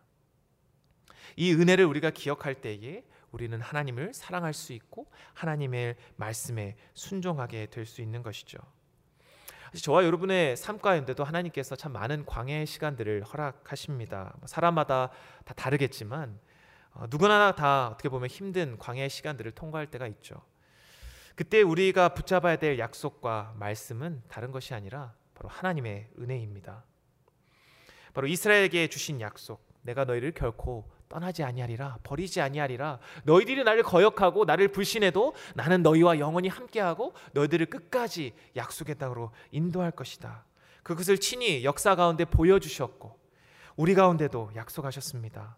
[1.37, 8.03] 이 은혜를 우리가 기억할 때에 우리는 하나님을 사랑할 수 있고 하나님의 말씀에 순종하게 될 수
[8.03, 8.59] 있는 것이죠.
[9.83, 14.35] 저와 여러분의 삶 가운데도 하나님께서 참 많은 광야의 시간들을 허락하십니다.
[14.39, 15.11] 뭐 사람마다
[15.45, 16.39] 다 다르겠지만
[16.93, 20.43] 어, 누구나 다 어떻게 보면 힘든 광야의 시간들을 통과할 때가 있죠.
[21.35, 26.85] 그때 우리가 붙잡아야 될 약속과 말씀은 다른 것이 아니라 바로 하나님의 은혜입니다.
[28.15, 34.69] 바로 이스라엘에게 주신 약속, 내가 너희를 결코 떠나지 아니하리라 버리지 아니하리라 너희들이 나를 거역하고 나를
[34.69, 40.45] 불신해도 나는 너희와 영원히 함께하고 너희들을 끝까지 약속의 땅으로 인도할 것이다.
[40.83, 43.19] 그것을 친히 역사 가운데 보여주셨고
[43.77, 45.57] 우리 가운데도 약속하셨습니다.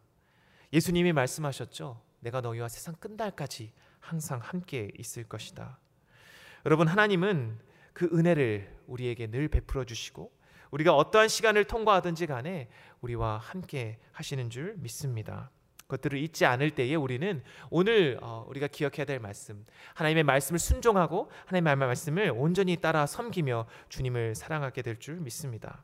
[0.72, 2.00] 예수님이 말씀하셨죠.
[2.20, 5.78] 내가 너희와 세상 끝날까지 항상 함께 있을 것이다.
[6.66, 7.58] 여러분 하나님은
[7.92, 10.30] 그 은혜를 우리에게 늘 베풀어 주시고
[10.70, 12.68] 우리가 어떠한 시간을 통과하든지 간에
[13.00, 15.50] 우리와 함께 하시는 줄 믿습니다.
[15.82, 21.76] 그것들을 잊지 않을 때에 우리는 오늘 어, 우리가 기억해야 될 말씀, 하나님의 말씀을 순종하고 하나님의
[21.76, 25.82] 말씀을 온전히 따라 섬기며 주님을 사랑하게 될 줄 믿습니다.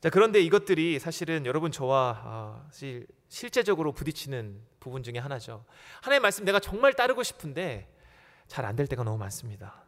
[0.00, 5.64] 자 그런데 이것들이 사실은 여러분 저와 어, 사실 실제적으로 부딪히는 부분 중에 하나죠.
[6.02, 7.86] 하나님의 말씀 내가 정말 따르고 싶은데
[8.48, 9.84] 잘 안 될 때가 너무 많습니다.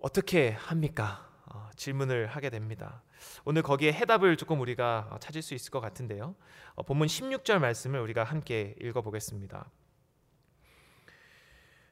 [0.00, 1.28] 어떻게 합니까?
[1.46, 3.02] 어, 질문을 하게 됩니다.
[3.44, 6.36] 오늘 거기에 해답을 조금 우리가 어, 찾을 수 있을 것 같은데요.
[6.76, 9.70] 어, 본문 16절 말씀을 우리가 함께 읽어보겠습니다.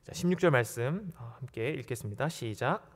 [0.04, 2.28] 자, 16절 말씀 어, 함께 읽겠습니다.
[2.28, 2.88] 시작.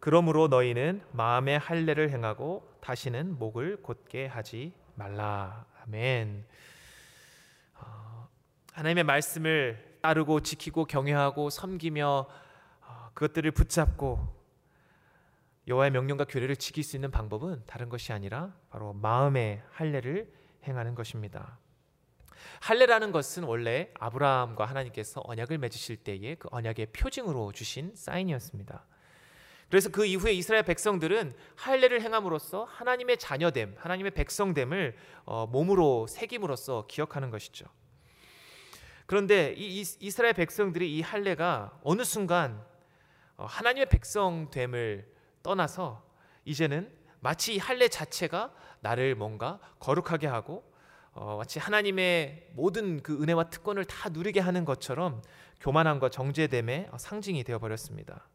[0.00, 5.66] 그러므로 너희는 마음의 할례를 행하고 다시는 목을 곧게 하지 말라.
[5.82, 6.46] 아멘.
[7.74, 8.28] 어,
[8.72, 12.26] 하나님의 말씀을 따르고 지키고 경외하고 섬기며
[12.80, 14.35] 어, 그것들을 붙잡고
[15.68, 20.32] 여호와의 명령과 규례를 지킬 수 있는 방법은 다른 것이 아니라 바로 마음의 할례를
[20.64, 21.58] 행하는 것입니다.
[22.60, 28.84] 할례라는 것은 원래 아브라함과 하나님께서 언약을 맺으실 때에 그 언약의 표징으로 주신 사인이었습니다.
[29.68, 37.30] 그래서 그 이후에 이스라엘 백성들은 할례를 행함으로써 하나님의 자녀됨, 하나님의 백성됨을 어, 몸으로 새김으로써 기억하는
[37.30, 37.66] 것이죠.
[39.06, 42.64] 그런데 이 이스라엘 백성들이 이 할례가 어느 순간
[43.36, 45.15] 어, 하나님의 백성됨을
[45.46, 46.02] 떠나서
[46.44, 50.68] 이제는 마치 이 할례 자체가 나를 뭔가 거룩하게 하고
[51.12, 55.22] 어, 마치 하나님의 모든 그 은혜와 특권을 다 누리게 하는 것처럼
[55.60, 58.28] 교만함과 정죄됨의 상징이 되어 버렸습니다.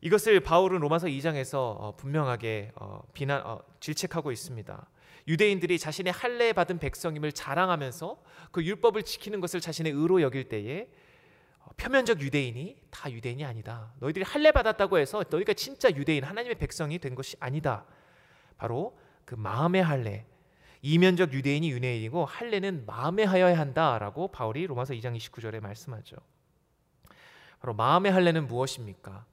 [0.00, 4.86] 이것을 바울은 로마서 2장에서 어, 분명하게 어, 비난 어, 질책하고 있습니다.
[5.28, 10.88] 유대인들이 자신의 할례 받은 백성임을 자랑하면서 그 율법을 지키는 것을 자신의 의로 여길 때에 어,
[11.76, 13.92] 표면적 유대인이 다 유대인이 아니다.
[14.00, 17.84] 너희들이 할례 받았다고 해서 너희가 진짜 유대인 하나님의 백성이 된 것이 아니다.
[18.56, 20.26] 바로 그 마음의 할례.
[20.82, 26.16] 이면적 유대인이 유대인이고 할례는 마음에 하여야 한다라고 바울이 로마서 2장 29절에 말씀하죠.
[27.60, 29.24] 바로 마음의 할례는 무엇입니까?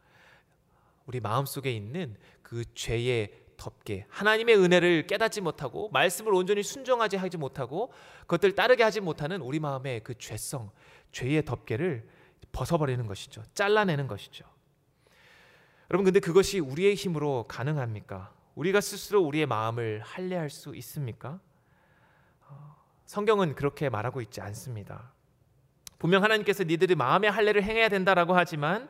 [1.08, 7.92] 우리 마음속에 있는 그 죄의 덮개 하나님의 은혜를 깨닫지 못하고 말씀을 온전히 순종하지 하지 못하고
[8.22, 10.72] 그것들 따르게 하지 못하는 우리 마음의 그 죄성
[11.12, 12.08] 죄의 덮개를
[12.52, 14.46] 벗어버리는 것이죠 잘라내는 것이죠
[15.92, 18.34] 여러분 근데 그것이 우리의 힘으로 가능합니까?
[18.56, 21.40] 우리가 스스로 우리의 마음을 할례할 수 있습니까?
[22.48, 22.76] 어,
[23.06, 25.14] 성경은 그렇게 말하고 있지 않습니다
[26.00, 28.90] 분명 하나님께서 니들이 마음의 할례를 행해야 된다라고 하지만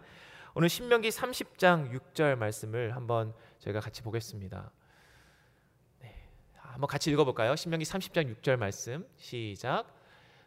[0.54, 4.72] 오늘 신명기 30장 6절 말씀을 한번 저희가 같이 보겠습니다.
[6.00, 7.56] 네, 한번 같이 읽어볼까요?
[7.56, 9.99] 신명기 30장 6절 말씀 시작.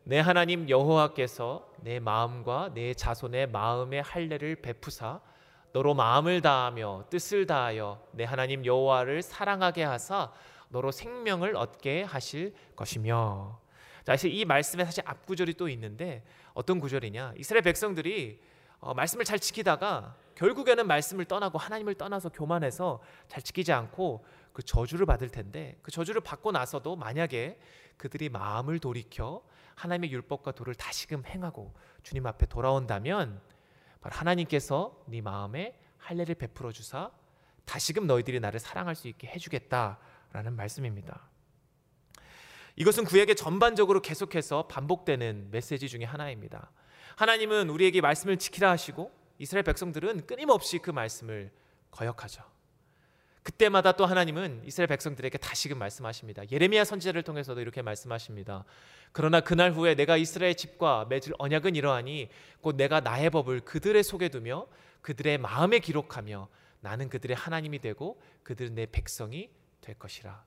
[0.04, 5.20] 내 하나님 여호와께서 내 마음과 내 자손의 마음의 할례를 베푸사
[5.72, 10.32] 너로 마음을 다하며 뜻을 다하여 내 하나님 여호와를 사랑하게 하사
[10.70, 13.60] 너로 생명을 얻게 하실 것이며.
[14.04, 17.34] 자, 사실 이 말씀에 사실 앞 구절이 또 있는데 어떤 구절이냐?
[17.38, 18.40] 이스라엘 백성들이
[18.80, 25.06] 어, 말씀을 잘 지키다가 결국에는 말씀을 떠나고 하나님을 떠나서 교만해서 잘 지키지 않고 그 저주를
[25.06, 27.60] 받을 텐데 그 저주를 받고 나서도 만약에
[27.96, 29.42] 그들이 마음을 돌이켜
[29.82, 33.40] 하나님의 율법과 도를 다시금 행하고 주님 앞에 돌아온다면
[34.00, 37.10] 바로 하나님께서 네 마음에 할례를 베풀어 주사
[37.64, 41.28] 다시금 너희들이 나를 사랑할 수 있게 해주겠다라는 말씀입니다.
[42.76, 46.70] 이것은 구약의 전반적으로 계속해서 반복되는 메시지 중의 하나입니다.
[47.16, 51.50] 하나님은 우리에게 말씀을 지키라 하시고 이스라엘 백성들은 끊임없이 그 말씀을
[51.90, 52.51] 거역하죠.
[53.42, 56.42] 그때마다 또 하나님은 이스라엘 백성들에게 다시금 말씀하십니다.
[56.50, 58.64] 예레미야 선지자를 통해서도 이렇게 말씀하십니다.
[59.10, 62.28] 그러나 그날 후에 내가 이스라엘 집과 맺을 언약은 이러하니
[62.60, 64.66] 곧 내가 나의 법을 그들의 속에 두며
[65.00, 66.48] 그들의 마음에 기록하며
[66.80, 69.50] 나는 그들의 하나님이 되고 그들은 내 백성이
[69.80, 70.44] 될 것이라.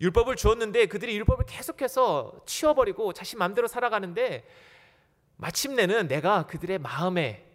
[0.00, 4.46] 율법을 주었는데 그들이 율법을 계속해서 치워버리고 자신 마음대로 살아가는데
[5.36, 7.46] 마침내는 내가 그들의 마음에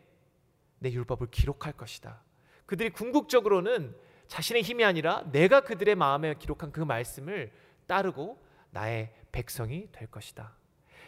[0.80, 2.24] 내 율법을 기록할 것이다.
[2.66, 3.96] 그들이 궁극적으로는
[4.32, 7.52] 자신의 힘이 아니라 내가 그들의 마음에 기록한 그 말씀을
[7.86, 10.56] 따르고 나의 백성이 될 것이다.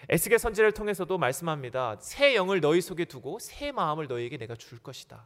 [0.10, 1.96] 에스겔 선지를 통해서도 말씀합니다.
[2.02, 5.26] 새 영을 너희 속에 두고 새 마음을 너희에게 내가 줄 것이다.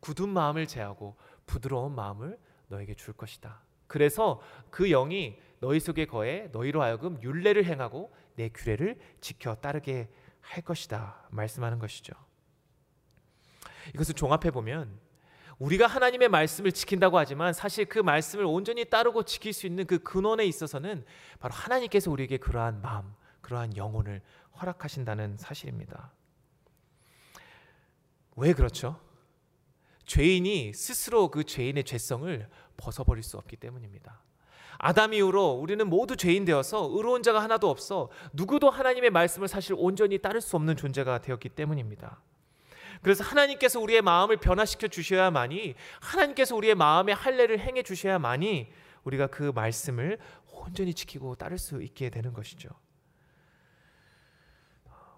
[0.00, 1.14] 굳은 마음을 제하고
[1.46, 3.60] 부드러운 마음을 너에게 줄 것이다.
[3.86, 10.08] 그래서 그 영이 너희 속에 거해 너희로 하여금 율례를 행하고 내 규례를 지켜 따르게
[10.40, 12.12] 할 것이다 말씀하는 것이죠.
[13.94, 14.98] 이것을 종합해 보면
[15.60, 20.46] 우리가 하나님의 말씀을 지킨다고 하지만 사실 그 말씀을 온전히 따르고 지킬 수 있는 그 근원에
[20.46, 21.04] 있어서는
[21.38, 23.04] 바로 하나님께서 우리에게 그러한 마음,
[23.42, 24.22] 그러한 영혼을
[24.60, 26.12] 허락하신다는 사실입니다.
[28.36, 28.98] 왜 그렇죠?
[30.06, 34.22] 죄인이 스스로 그 죄인의 죄성을 벗어버릴 수 없기 때문입니다.
[34.78, 40.16] 아담 이후로 우리는 모두 죄인 되어서 의로운 자가 하나도 없어 누구도 하나님의 말씀을 사실 온전히
[40.16, 42.22] 따를 수 없는 존재가 되었기 때문입니다.
[43.02, 48.70] 그래서 하나님께서 우리의 마음을 변화시켜 주셔야만이 하나님께서 우리의 마음에 할례를 행해 주셔야만이
[49.04, 50.18] 우리가 그 말씀을
[50.52, 52.68] 온전히 지키고 따를 수 있게 되는 것이죠.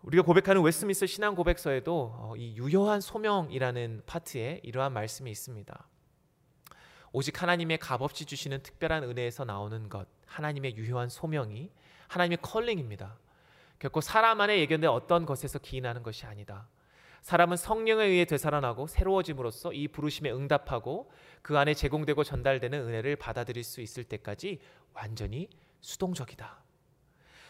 [0.02, 5.88] 우리가 고백하는 웨스트민스터 신앙 고백서에도 어, 이 유효한 소명이라는 파트에 이러한 말씀이 있습니다.
[7.12, 11.70] 오직 하나님의 값없이 주시는 특별한 은혜에서 나오는 것, 하나님의 유효한 소명이
[12.08, 13.16] 하나님의 calling입니다.
[13.78, 16.68] 결코 사람 안에 예견된 어떤 것에서 기인하는 것이 아니다.
[17.22, 23.80] 사람은 성령에 의해 되살아나고 새로워짐으로써 이 부르심에 응답하고 그 안에 제공되고 전달되는 은혜를 받아들일 수
[23.80, 24.60] 있을 때까지
[24.92, 25.48] 완전히
[25.80, 26.62] 수동적이다.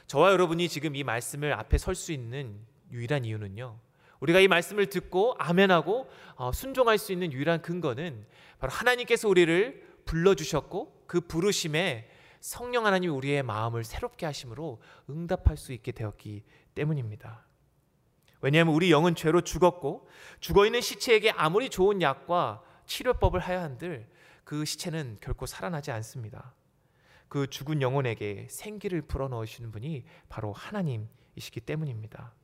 [0.06, 3.78] 저와 여러분이 지금 이 말씀을 앞에 설 수 있는 유일한 이유는요.
[4.20, 8.26] 우리가 이 말씀을 듣고 아멘하고 어, 순종할 수 있는 유일한 근거는
[8.58, 12.08] 바로 하나님께서 우리를 불러 주셨고 그 부르심에
[12.40, 16.42] 성령 하나님이 우리의 마음을 새롭게 하심으로 응답할 수 있게 되었기
[16.74, 17.46] 때문입니다.
[18.42, 20.08] 왜냐하면 우리 영은 죄로 죽었고
[20.40, 24.06] 죽어 있는 시체에게 아무리 좋은 약과 치료법을 하여 한들
[24.44, 26.52] 그 시체는 결코 살아나지 않습니다.
[27.28, 32.34] 그 죽은 영혼에게 생기를 불어 넣으시는 분이 바로 하나님이시기 때문입니다.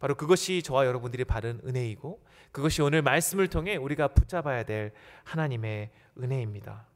[0.00, 4.92] 바로 그것이 저와 여러분들이 받은 은혜이고 그것이 오늘 말씀을 통해 우리가 붙잡아야 될
[5.24, 6.86] 하나님의 은혜입니다.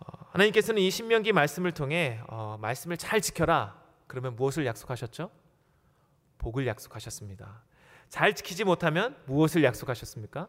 [0.00, 3.80] 어, 하나님께서는 이 신명기 말씀을 통해 어, 말씀을 잘 지켜라.
[4.06, 5.30] 그러면 무엇을 약속하셨죠?
[6.38, 7.62] 복을 약속하셨습니다.
[8.08, 10.48] 잘 지키지 못하면 무엇을 약속하셨습니까?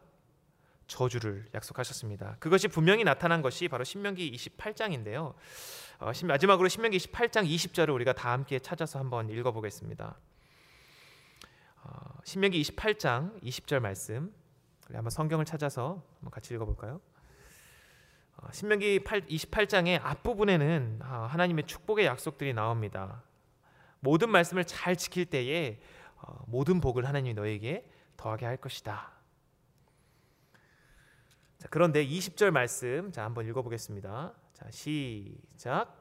[0.88, 2.38] 저주를 약속하셨습니다.
[2.40, 5.34] 그것이 분명히 나타난 것이 바로 신명기 28장인데요.
[6.00, 10.18] 어, 마지막으로 신명기 28장 20절을 우리가 다 함께 찾아서 한번 읽어보겠습니다.
[11.84, 14.34] 어, 신명기 28장 20절 말씀
[14.92, 17.00] 한번 성경을 찾아서 한번 같이 읽어볼까요?
[18.38, 23.24] 어, 신명기 28장의 앞부분에는 아, 하나님의 축복의 약속들이 나옵니다.
[24.00, 25.80] 모든 말씀을 잘 지킬 때에
[26.22, 29.12] 어, 모든 복을 하나님이 너에게 더하게 할 것이다.
[31.58, 34.34] 자, 그런데 20절 말씀 자 한번 읽어보겠습니다.
[34.54, 35.96] 자 시작.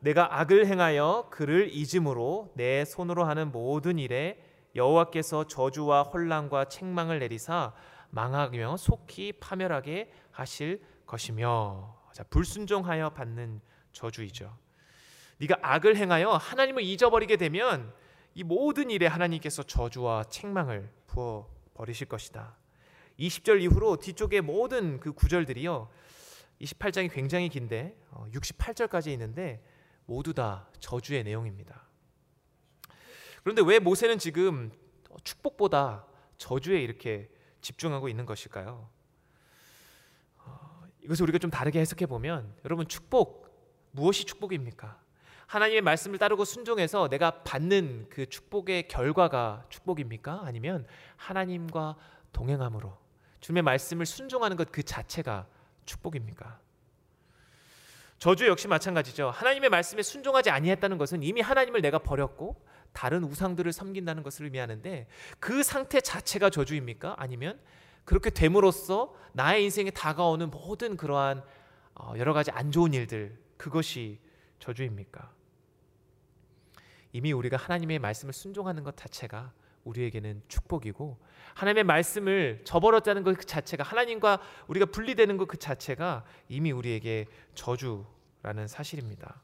[0.00, 4.42] 내가 악을 행하여 그를 잊음으로 내 손으로 하는 모든 일에
[4.74, 7.74] 여호와께서 저주와 혼란과 책망을 내리사
[8.10, 13.60] 망하며 속히 파멸하게 하실 것이며 자 불순종하여 받는
[13.92, 14.56] 저주이죠.
[15.38, 17.92] 네가 악을 행하여 하나님을 잊어버리게 되면
[18.34, 22.56] 이 모든 일에 하나님께서 저주와 책망을 부어 버리실 것이다.
[23.18, 25.88] 20절 이후로 뒤쪽의 모든 그 구절들이요.
[26.60, 27.96] 28장이 굉장히 긴데
[28.32, 29.62] 68절까지 어, 있는데
[30.06, 31.86] 모두 다 저주의 내용입니다.
[33.42, 34.72] 그런데 왜 모세는 지금
[35.22, 38.88] 축복보다 저주에 이렇게 집중하고 있는 것일까요?
[40.38, 43.48] 어, 이것을 우리가 좀 다르게 해석해 보면 여러분 축복
[43.92, 45.00] 무엇이 축복입니까?
[45.48, 50.42] 하나님의 말씀을 따르고 순종해서 내가 받는 그 축복의 결과가 축복입니까?
[50.44, 51.96] 아니면 하나님과
[52.32, 52.96] 동행함으로
[53.40, 55.46] 주님의 말씀을 순종하는 것 그 자체가
[55.86, 56.60] 축복입니까?
[58.18, 59.30] 저주 역시 마찬가지죠.
[59.30, 65.06] 하나님의 말씀에 순종하지 아니했다는 것은 이미 하나님을 내가 버렸고 다른 우상들을 섬긴다는 것을 의미하는데
[65.40, 67.14] 그 상태 자체가 저주입니까?
[67.16, 67.58] 아니면
[68.04, 71.42] 그렇게 됨으로써 나의 인생에 다가오는 모든 그러한
[71.94, 74.18] 어, 여러 가지 안 좋은 일들 그것이
[74.58, 75.37] 저주입니까?
[77.12, 79.52] 이미 우리가 하나님의 말씀을 순종하는 것 자체가
[79.84, 81.18] 우리에게는 축복이고
[81.54, 88.66] 하나님의 말씀을 저버렸다는 것 그 자체가 하나님과 우리가 분리되는 것 그 자체가 이미 우리에게 저주라는
[88.68, 89.40] 사실입니다.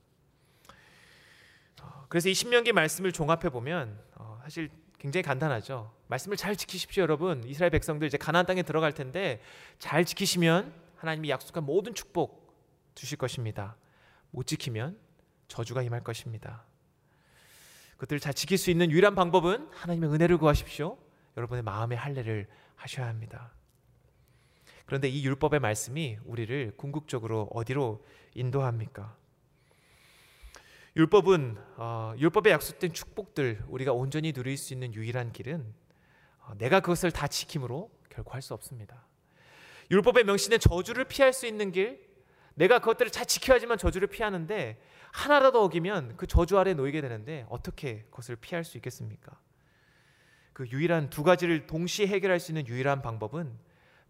[1.83, 5.92] 어, 그래서 이 신명기 말씀을 종합해 보면 어, 사실 굉장히 간단하죠.
[6.09, 7.44] 말씀을 잘 지키십시오, 여러분.
[7.44, 9.40] 이스라엘 백성들 이제 가나안 땅에 들어갈 텐데
[9.79, 12.55] 잘 지키시면 하나님이 약속한 모든 축복
[12.94, 13.77] 주실 것입니다.
[14.31, 14.98] 못 지키면
[15.48, 16.64] 저주가 임할 것입니다.
[17.95, 20.99] 그것들을 잘 지킬 수 있는 유일한 방법은 하나님의 은혜를 구하십시오.
[21.37, 23.53] 여러분의 마음의 할례를 하셔야 합니다.
[24.87, 28.05] 그런데 이 율법의 말씀이 우리를 궁극적으로 어디로
[28.35, 29.17] 인도합니까?
[30.97, 35.75] 율법은 어, 율법에 약속된 축복들 우리가 온전히 누릴 수 있는 유일한 길은
[36.41, 39.07] 어, 내가 그것을 다 지킴으로 결코 할 수 없습니다.
[39.91, 42.01] 율법에 명시된 저주를 피할 수 있는 길,
[42.55, 44.81] 내가 그것들을 잘 지켜야지만 저주를 피하는데
[45.12, 49.38] 하나라도 어기면 그 저주 아래 놓이게 되는데 어떻게 그것을 피할 수 있겠습니까?
[50.53, 53.59] 그 유일한 두 가지를 동시에 해결할 수 있는 유일한 방법은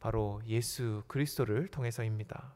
[0.01, 2.55] 바로 예수 그리스도를 통해서입니다.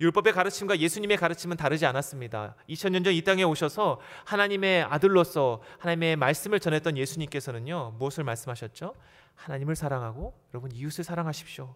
[0.00, 2.54] 율법의 가르침과 예수님의 가르침은 다르지 않았습니다.
[2.68, 8.94] 2000년 전 이 땅에 오셔서 하나님의 아들로서 하나님의 말씀을 전했던 예수님께서는요, 무엇을 말씀하셨죠?
[9.34, 11.74] 하나님을 사랑하고 여러분 이웃을 사랑하십시오.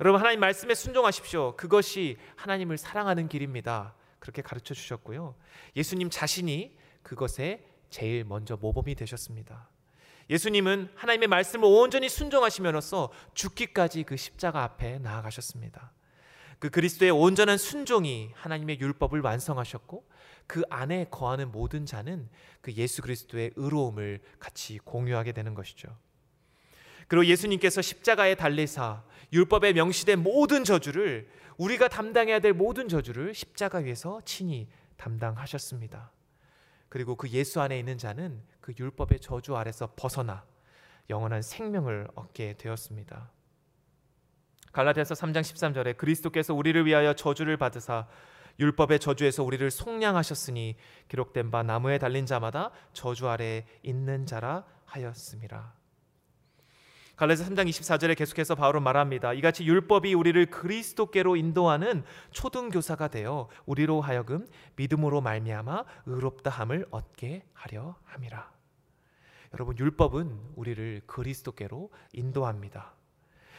[0.00, 1.56] 여러분 하나님 말씀에 순종하십시오.
[1.56, 3.94] 그것이 하나님을 사랑하는 길입니다.
[4.18, 5.34] 그렇게 가르쳐 주셨고요.
[5.76, 9.68] 예수님 자신이 그것에 제일 먼저 모범이 되셨습니다.
[10.30, 15.92] 예수님은 하나님의 말씀을 온전히 순종하시면서 죽기까지 그 십자가 앞에 나아가셨습니다.
[16.58, 20.06] 그 그리스도의 온전한 순종이 하나님의 율법을 완성하셨고
[20.46, 22.28] 그 안에 거하는 모든 자는
[22.60, 25.96] 그 예수 그리스도의 의로움을 같이 공유하게 되는 것이죠.
[27.08, 29.02] 그리고 예수님께서 십자가에 달리사
[29.32, 36.12] 율법에 명시된 모든 저주를 우리가 담당해야 될 모든 저주를 십자가 위에서 친히 담당하셨습니다.
[36.88, 40.44] 그리고 그 예수 안에 있는 자는 그 율법의 저주 아래서 벗어나
[41.10, 43.30] 영원한 생명을 얻게 되었습니다.
[44.72, 48.06] 갈라디아서 3장 13절에 그리스도께서 우리를 위하여 저주를 받으사
[48.60, 50.76] 율법의 저주에서 우리를 속량하셨으니
[51.08, 55.77] 기록된 바 나무에 달린 자마다 저주 아래 있는 자라 하였습니다.
[57.18, 59.32] 갈라디아 3장 24절에 계속해서 바울은 말합니다.
[59.32, 64.46] 이같이 율법이 우리를 그리스도께로 인도하는 초등 교사가 되어 우리로 하여금
[64.76, 68.52] 믿음으로 말미암아 의롭다함을 얻게 하려 함이라.
[69.52, 72.94] 여러분 율법은 우리를 그리스도께로 인도합니다.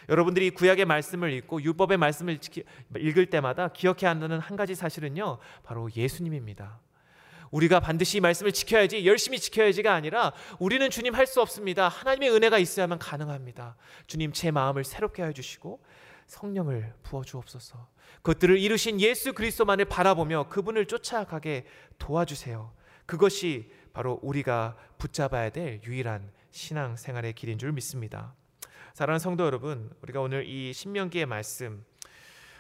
[0.08, 2.40] 여러분들이 구약의 말씀을 읽고 율법의 말씀을
[2.96, 5.38] 읽을 때마다 기억해야 한다는 한 가지 사실은요.
[5.64, 6.80] 바로 예수님입니다.
[7.52, 11.88] 우리가 반드시 이 말씀을 지켜야지 열심히 지켜야지가 아니라 우리는 주님 할 수 없습니다.
[11.90, 13.76] 하나님의 은혜가 있어야만 가능합니다.
[14.08, 15.80] 주님 제 마음을 새롭게 해 주시고
[16.26, 17.88] 성령을 부어 주옵소서.
[18.24, 21.66] 그것들을 이루신 예수 그리스도만을 바라보며 그분을 쫓아가게
[22.00, 22.74] 도와주세요.
[23.06, 28.34] 그것이 바로 우리가 붙잡아야 될 유일한 신앙 생활의 길인 줄 믿습니다.
[28.94, 31.86] 사랑하는 성도 여러분, 우리가 오늘 이 신명기의 말씀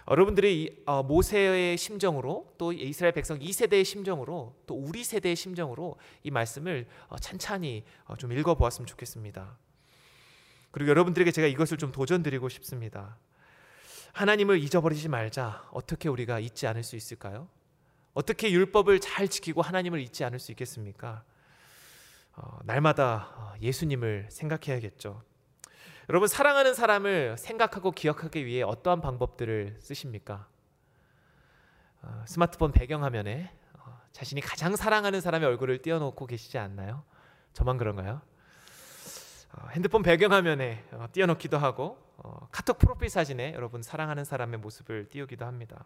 [0.10, 6.88] 여러분들이 어, 모세의 심정으로 또 이스라엘 백성 2세대의 심정으로 또 우리 세대의 심정으로 이 말씀을
[7.10, 9.58] 어, 찬찬히 어, 좀 읽어보았으면 좋겠습니다.
[10.72, 13.18] 그리고 여러분들에게 제가 이것을 좀 도전드리고 싶습니다.
[14.14, 15.70] 하나님을 잊어버리지 말자.
[15.72, 17.48] 어떻게 우리가 잊지 않을 수 있을까요?
[18.14, 21.24] 어떻게 율법을 잘 지키고 하나님을 잊지 않을 수 있겠습니까?
[22.64, 25.22] 날마다 예수님을 생각해야겠죠.
[26.10, 30.48] 여러분 사랑하는 사람을 생각하고 기억하기 위해 어떠한 방법들을 쓰십니까?
[32.02, 37.04] 어, 스마트폰 배경화면에 어, 자신이 가장 사랑하는 사람의 얼굴을 띄워놓고 계시지 않나요?
[37.54, 38.22] 저만 그런가요?
[39.54, 45.46] 어, 핸드폰 배경화면에 어, 띄워놓기도 하고 어, 카톡 프로필 사진에 여러분 사랑하는 사람의 모습을 띄우기도
[45.46, 45.86] 합니다.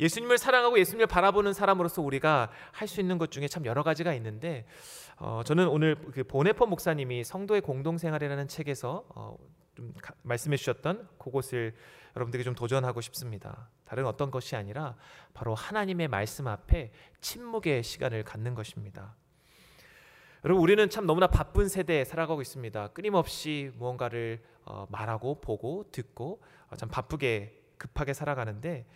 [0.00, 4.66] 예수님을 사랑하고 예수님을 바라보는 사람으로서 우리가 할 수 있는 것 중에 참 여러 가지가 있는데
[5.16, 9.36] 어, 저는 오늘 그 보네퍼 목사님이 성도의 공동생활이라는 책에서 어,
[9.74, 11.74] 좀 가, 말씀해 주셨던 그것을
[12.16, 13.68] 여러분들에게 좀 도전하고 싶습니다.
[13.84, 14.96] 다른 어떤 것이 아니라
[15.34, 19.16] 바로 하나님의 말씀 앞에 침묵의 시간을 갖는 것입니다.
[20.44, 22.88] 여러분 우리는 참 너무나 바쁜 세대에 살아가고 있습니다.
[22.88, 26.40] 끊임없이 무언가를 어, 말하고 보고 듣고
[26.70, 28.86] 어, 참 바쁘게 급하게 살아가는데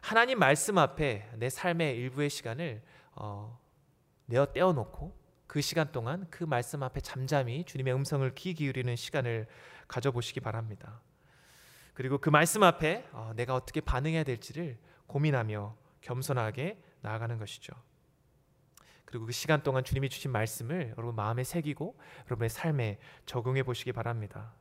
[0.00, 2.82] 하나님 말씀 앞에 내 삶의 일부의 시간을
[3.12, 3.58] 어,
[4.26, 5.16] 내어 떼어놓고
[5.46, 9.46] 그 시간 동안 그 말씀 앞에 잠잠히 주님의 음성을 귀 기울이는 시간을
[9.88, 11.00] 가져보시기 바랍니다.
[11.94, 17.72] 그리고 그 말씀 앞에 어, 내가 어떻게 반응해야 될지를 고민하며 겸손하게 나아가는 것이죠.
[19.04, 24.52] 그리고 그 시간 동안 주님이 주신 말씀을 여러분 마음에 새기고 여러분의 삶에 적용해 보시기 바랍니다.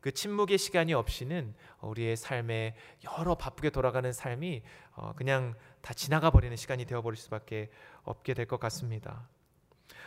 [0.00, 4.62] 그 침묵의 시간이 없이는 우리의 삶에 여러 바쁘게 돌아가는 삶이
[4.94, 7.70] 어, 그냥 다 지나가 버리는 시간이 되어 버릴 수밖에
[8.04, 9.28] 없게 될 것 같습니다.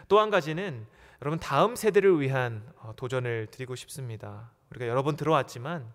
[0.07, 0.85] 또 한 가지는
[1.21, 4.51] 여러분 다음 세대를 위한 어, 도전을 드리고 싶습니다.
[4.71, 5.91] 우리가 여러 번 들어왔지만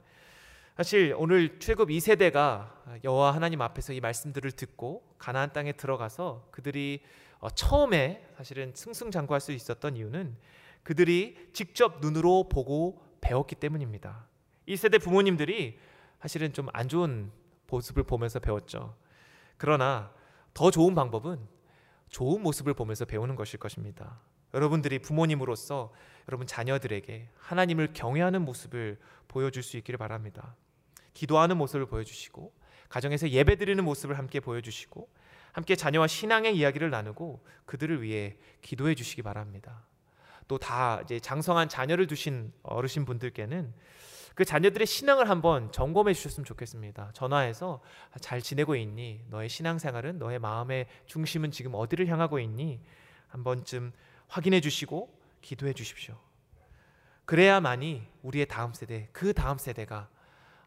[0.76, 7.02] 사실 오늘 출애굽 2세대가 여호와 하나님 앞에서 이 말씀들을 듣고 가나안 땅에 들어가서 그들이
[7.38, 10.36] 어, 처음에 사실은 승승장구할 수 있었던 이유는
[10.82, 14.26] 그들이 직접 눈으로 보고 배웠기 때문입니다.
[14.66, 15.78] 이 세대 부모님들이
[16.20, 17.30] 사실은 좀 안 좋은
[17.68, 18.96] 모습을 보면서 배웠죠.
[19.56, 20.12] 그러나
[20.54, 21.46] 더 좋은 방법은
[22.08, 24.20] 좋은 모습을 보면서 배우는 것일 것입니다.
[24.54, 25.92] 여러분들이 부모님으로서
[26.28, 28.98] 여러분 자녀들에게 하나님을 경외하는 모습을
[29.28, 30.56] 보여줄 수 있기를 바랍니다.
[31.14, 32.52] 기도하는 모습을 보여주시고
[32.88, 35.08] 가정에서 예배드리는 모습을 함께 보여주시고
[35.52, 39.86] 함께 자녀와 신앙의 이야기를 나누고 그들을 위해 기도해 주시기 바랍니다.
[40.48, 43.72] 또 다 이제 장성한 자녀를 두신 어르신 분들께는
[44.34, 47.10] 그 자녀들의 신앙을 한번 점검해 주셨으면 좋겠습니다.
[47.14, 47.80] 전화해서
[48.20, 49.24] 잘 지내고 있니?
[49.30, 52.80] 너의 신앙생활은 너의 마음의 중심은 지금 어디를 향하고 있니?
[53.28, 53.92] 한 번쯤
[54.28, 56.18] 확인해 주시고 기도해 주십시오.
[57.24, 60.08] 그래야만이 우리의 다음 세대, 그 다음 세대가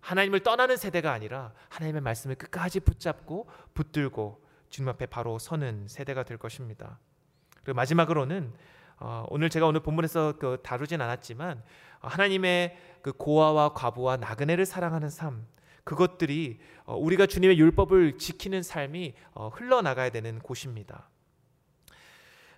[0.01, 6.37] 하나님을 떠나는 세대가 아니라 하나님의 말씀을 끝까지 붙잡고 붙들고 주님 앞에 바로 서는 세대가 될
[6.37, 6.99] 것입니다.
[7.63, 8.53] 그리고 마지막으로는
[8.99, 11.63] 어, 오늘 제가 오늘 본문에서 그 다루진 않았지만
[12.01, 15.47] 어, 하나님의 그 고아와 과부와 나그네를 사랑하는 삶
[15.83, 21.09] 그것들이 어, 우리가 주님의 율법을 지키는 삶이 어, 흘러나가야 되는 곳입니다.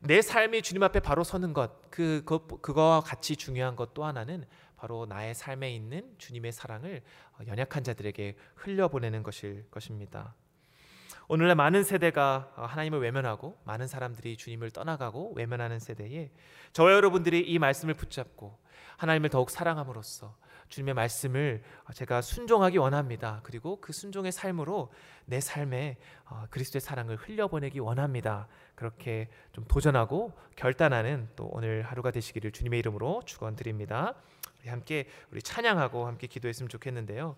[0.01, 4.45] 내 삶이 주님 앞에 바로 서는 것, 그, 그 그거와 같이 중요한 것 또 하나는
[4.75, 10.33] 바로 나의 삶에 있는 주님의 사랑을 어, 연약한 자들에게 흘려보내는 것일 것입니다.
[11.33, 16.29] 오늘날 많은 세대가 어, 하나님을 외면하고 많은 사람들이 주님을 떠나가고 외면하는 세대에
[16.73, 18.59] 저와 여러분들이 이 말씀을 붙잡고
[18.97, 20.35] 하나님을 더욱 사랑함으로써
[20.67, 21.63] 주님의 말씀을
[21.93, 23.39] 제가 순종하기 원합니다.
[23.43, 24.91] 그리고 그 순종의 삶으로
[25.23, 28.49] 내 삶에 어, 그리스도의 사랑을 흘려보내기 원합니다.
[28.75, 34.15] 그렇게 좀 도전하고 결단하는 또 오늘 하루가 되시기를 주님의 이름으로 축원드립니다.
[34.67, 37.37] 함께 우리 찬양하고 함께 기도했으면 좋겠는데요.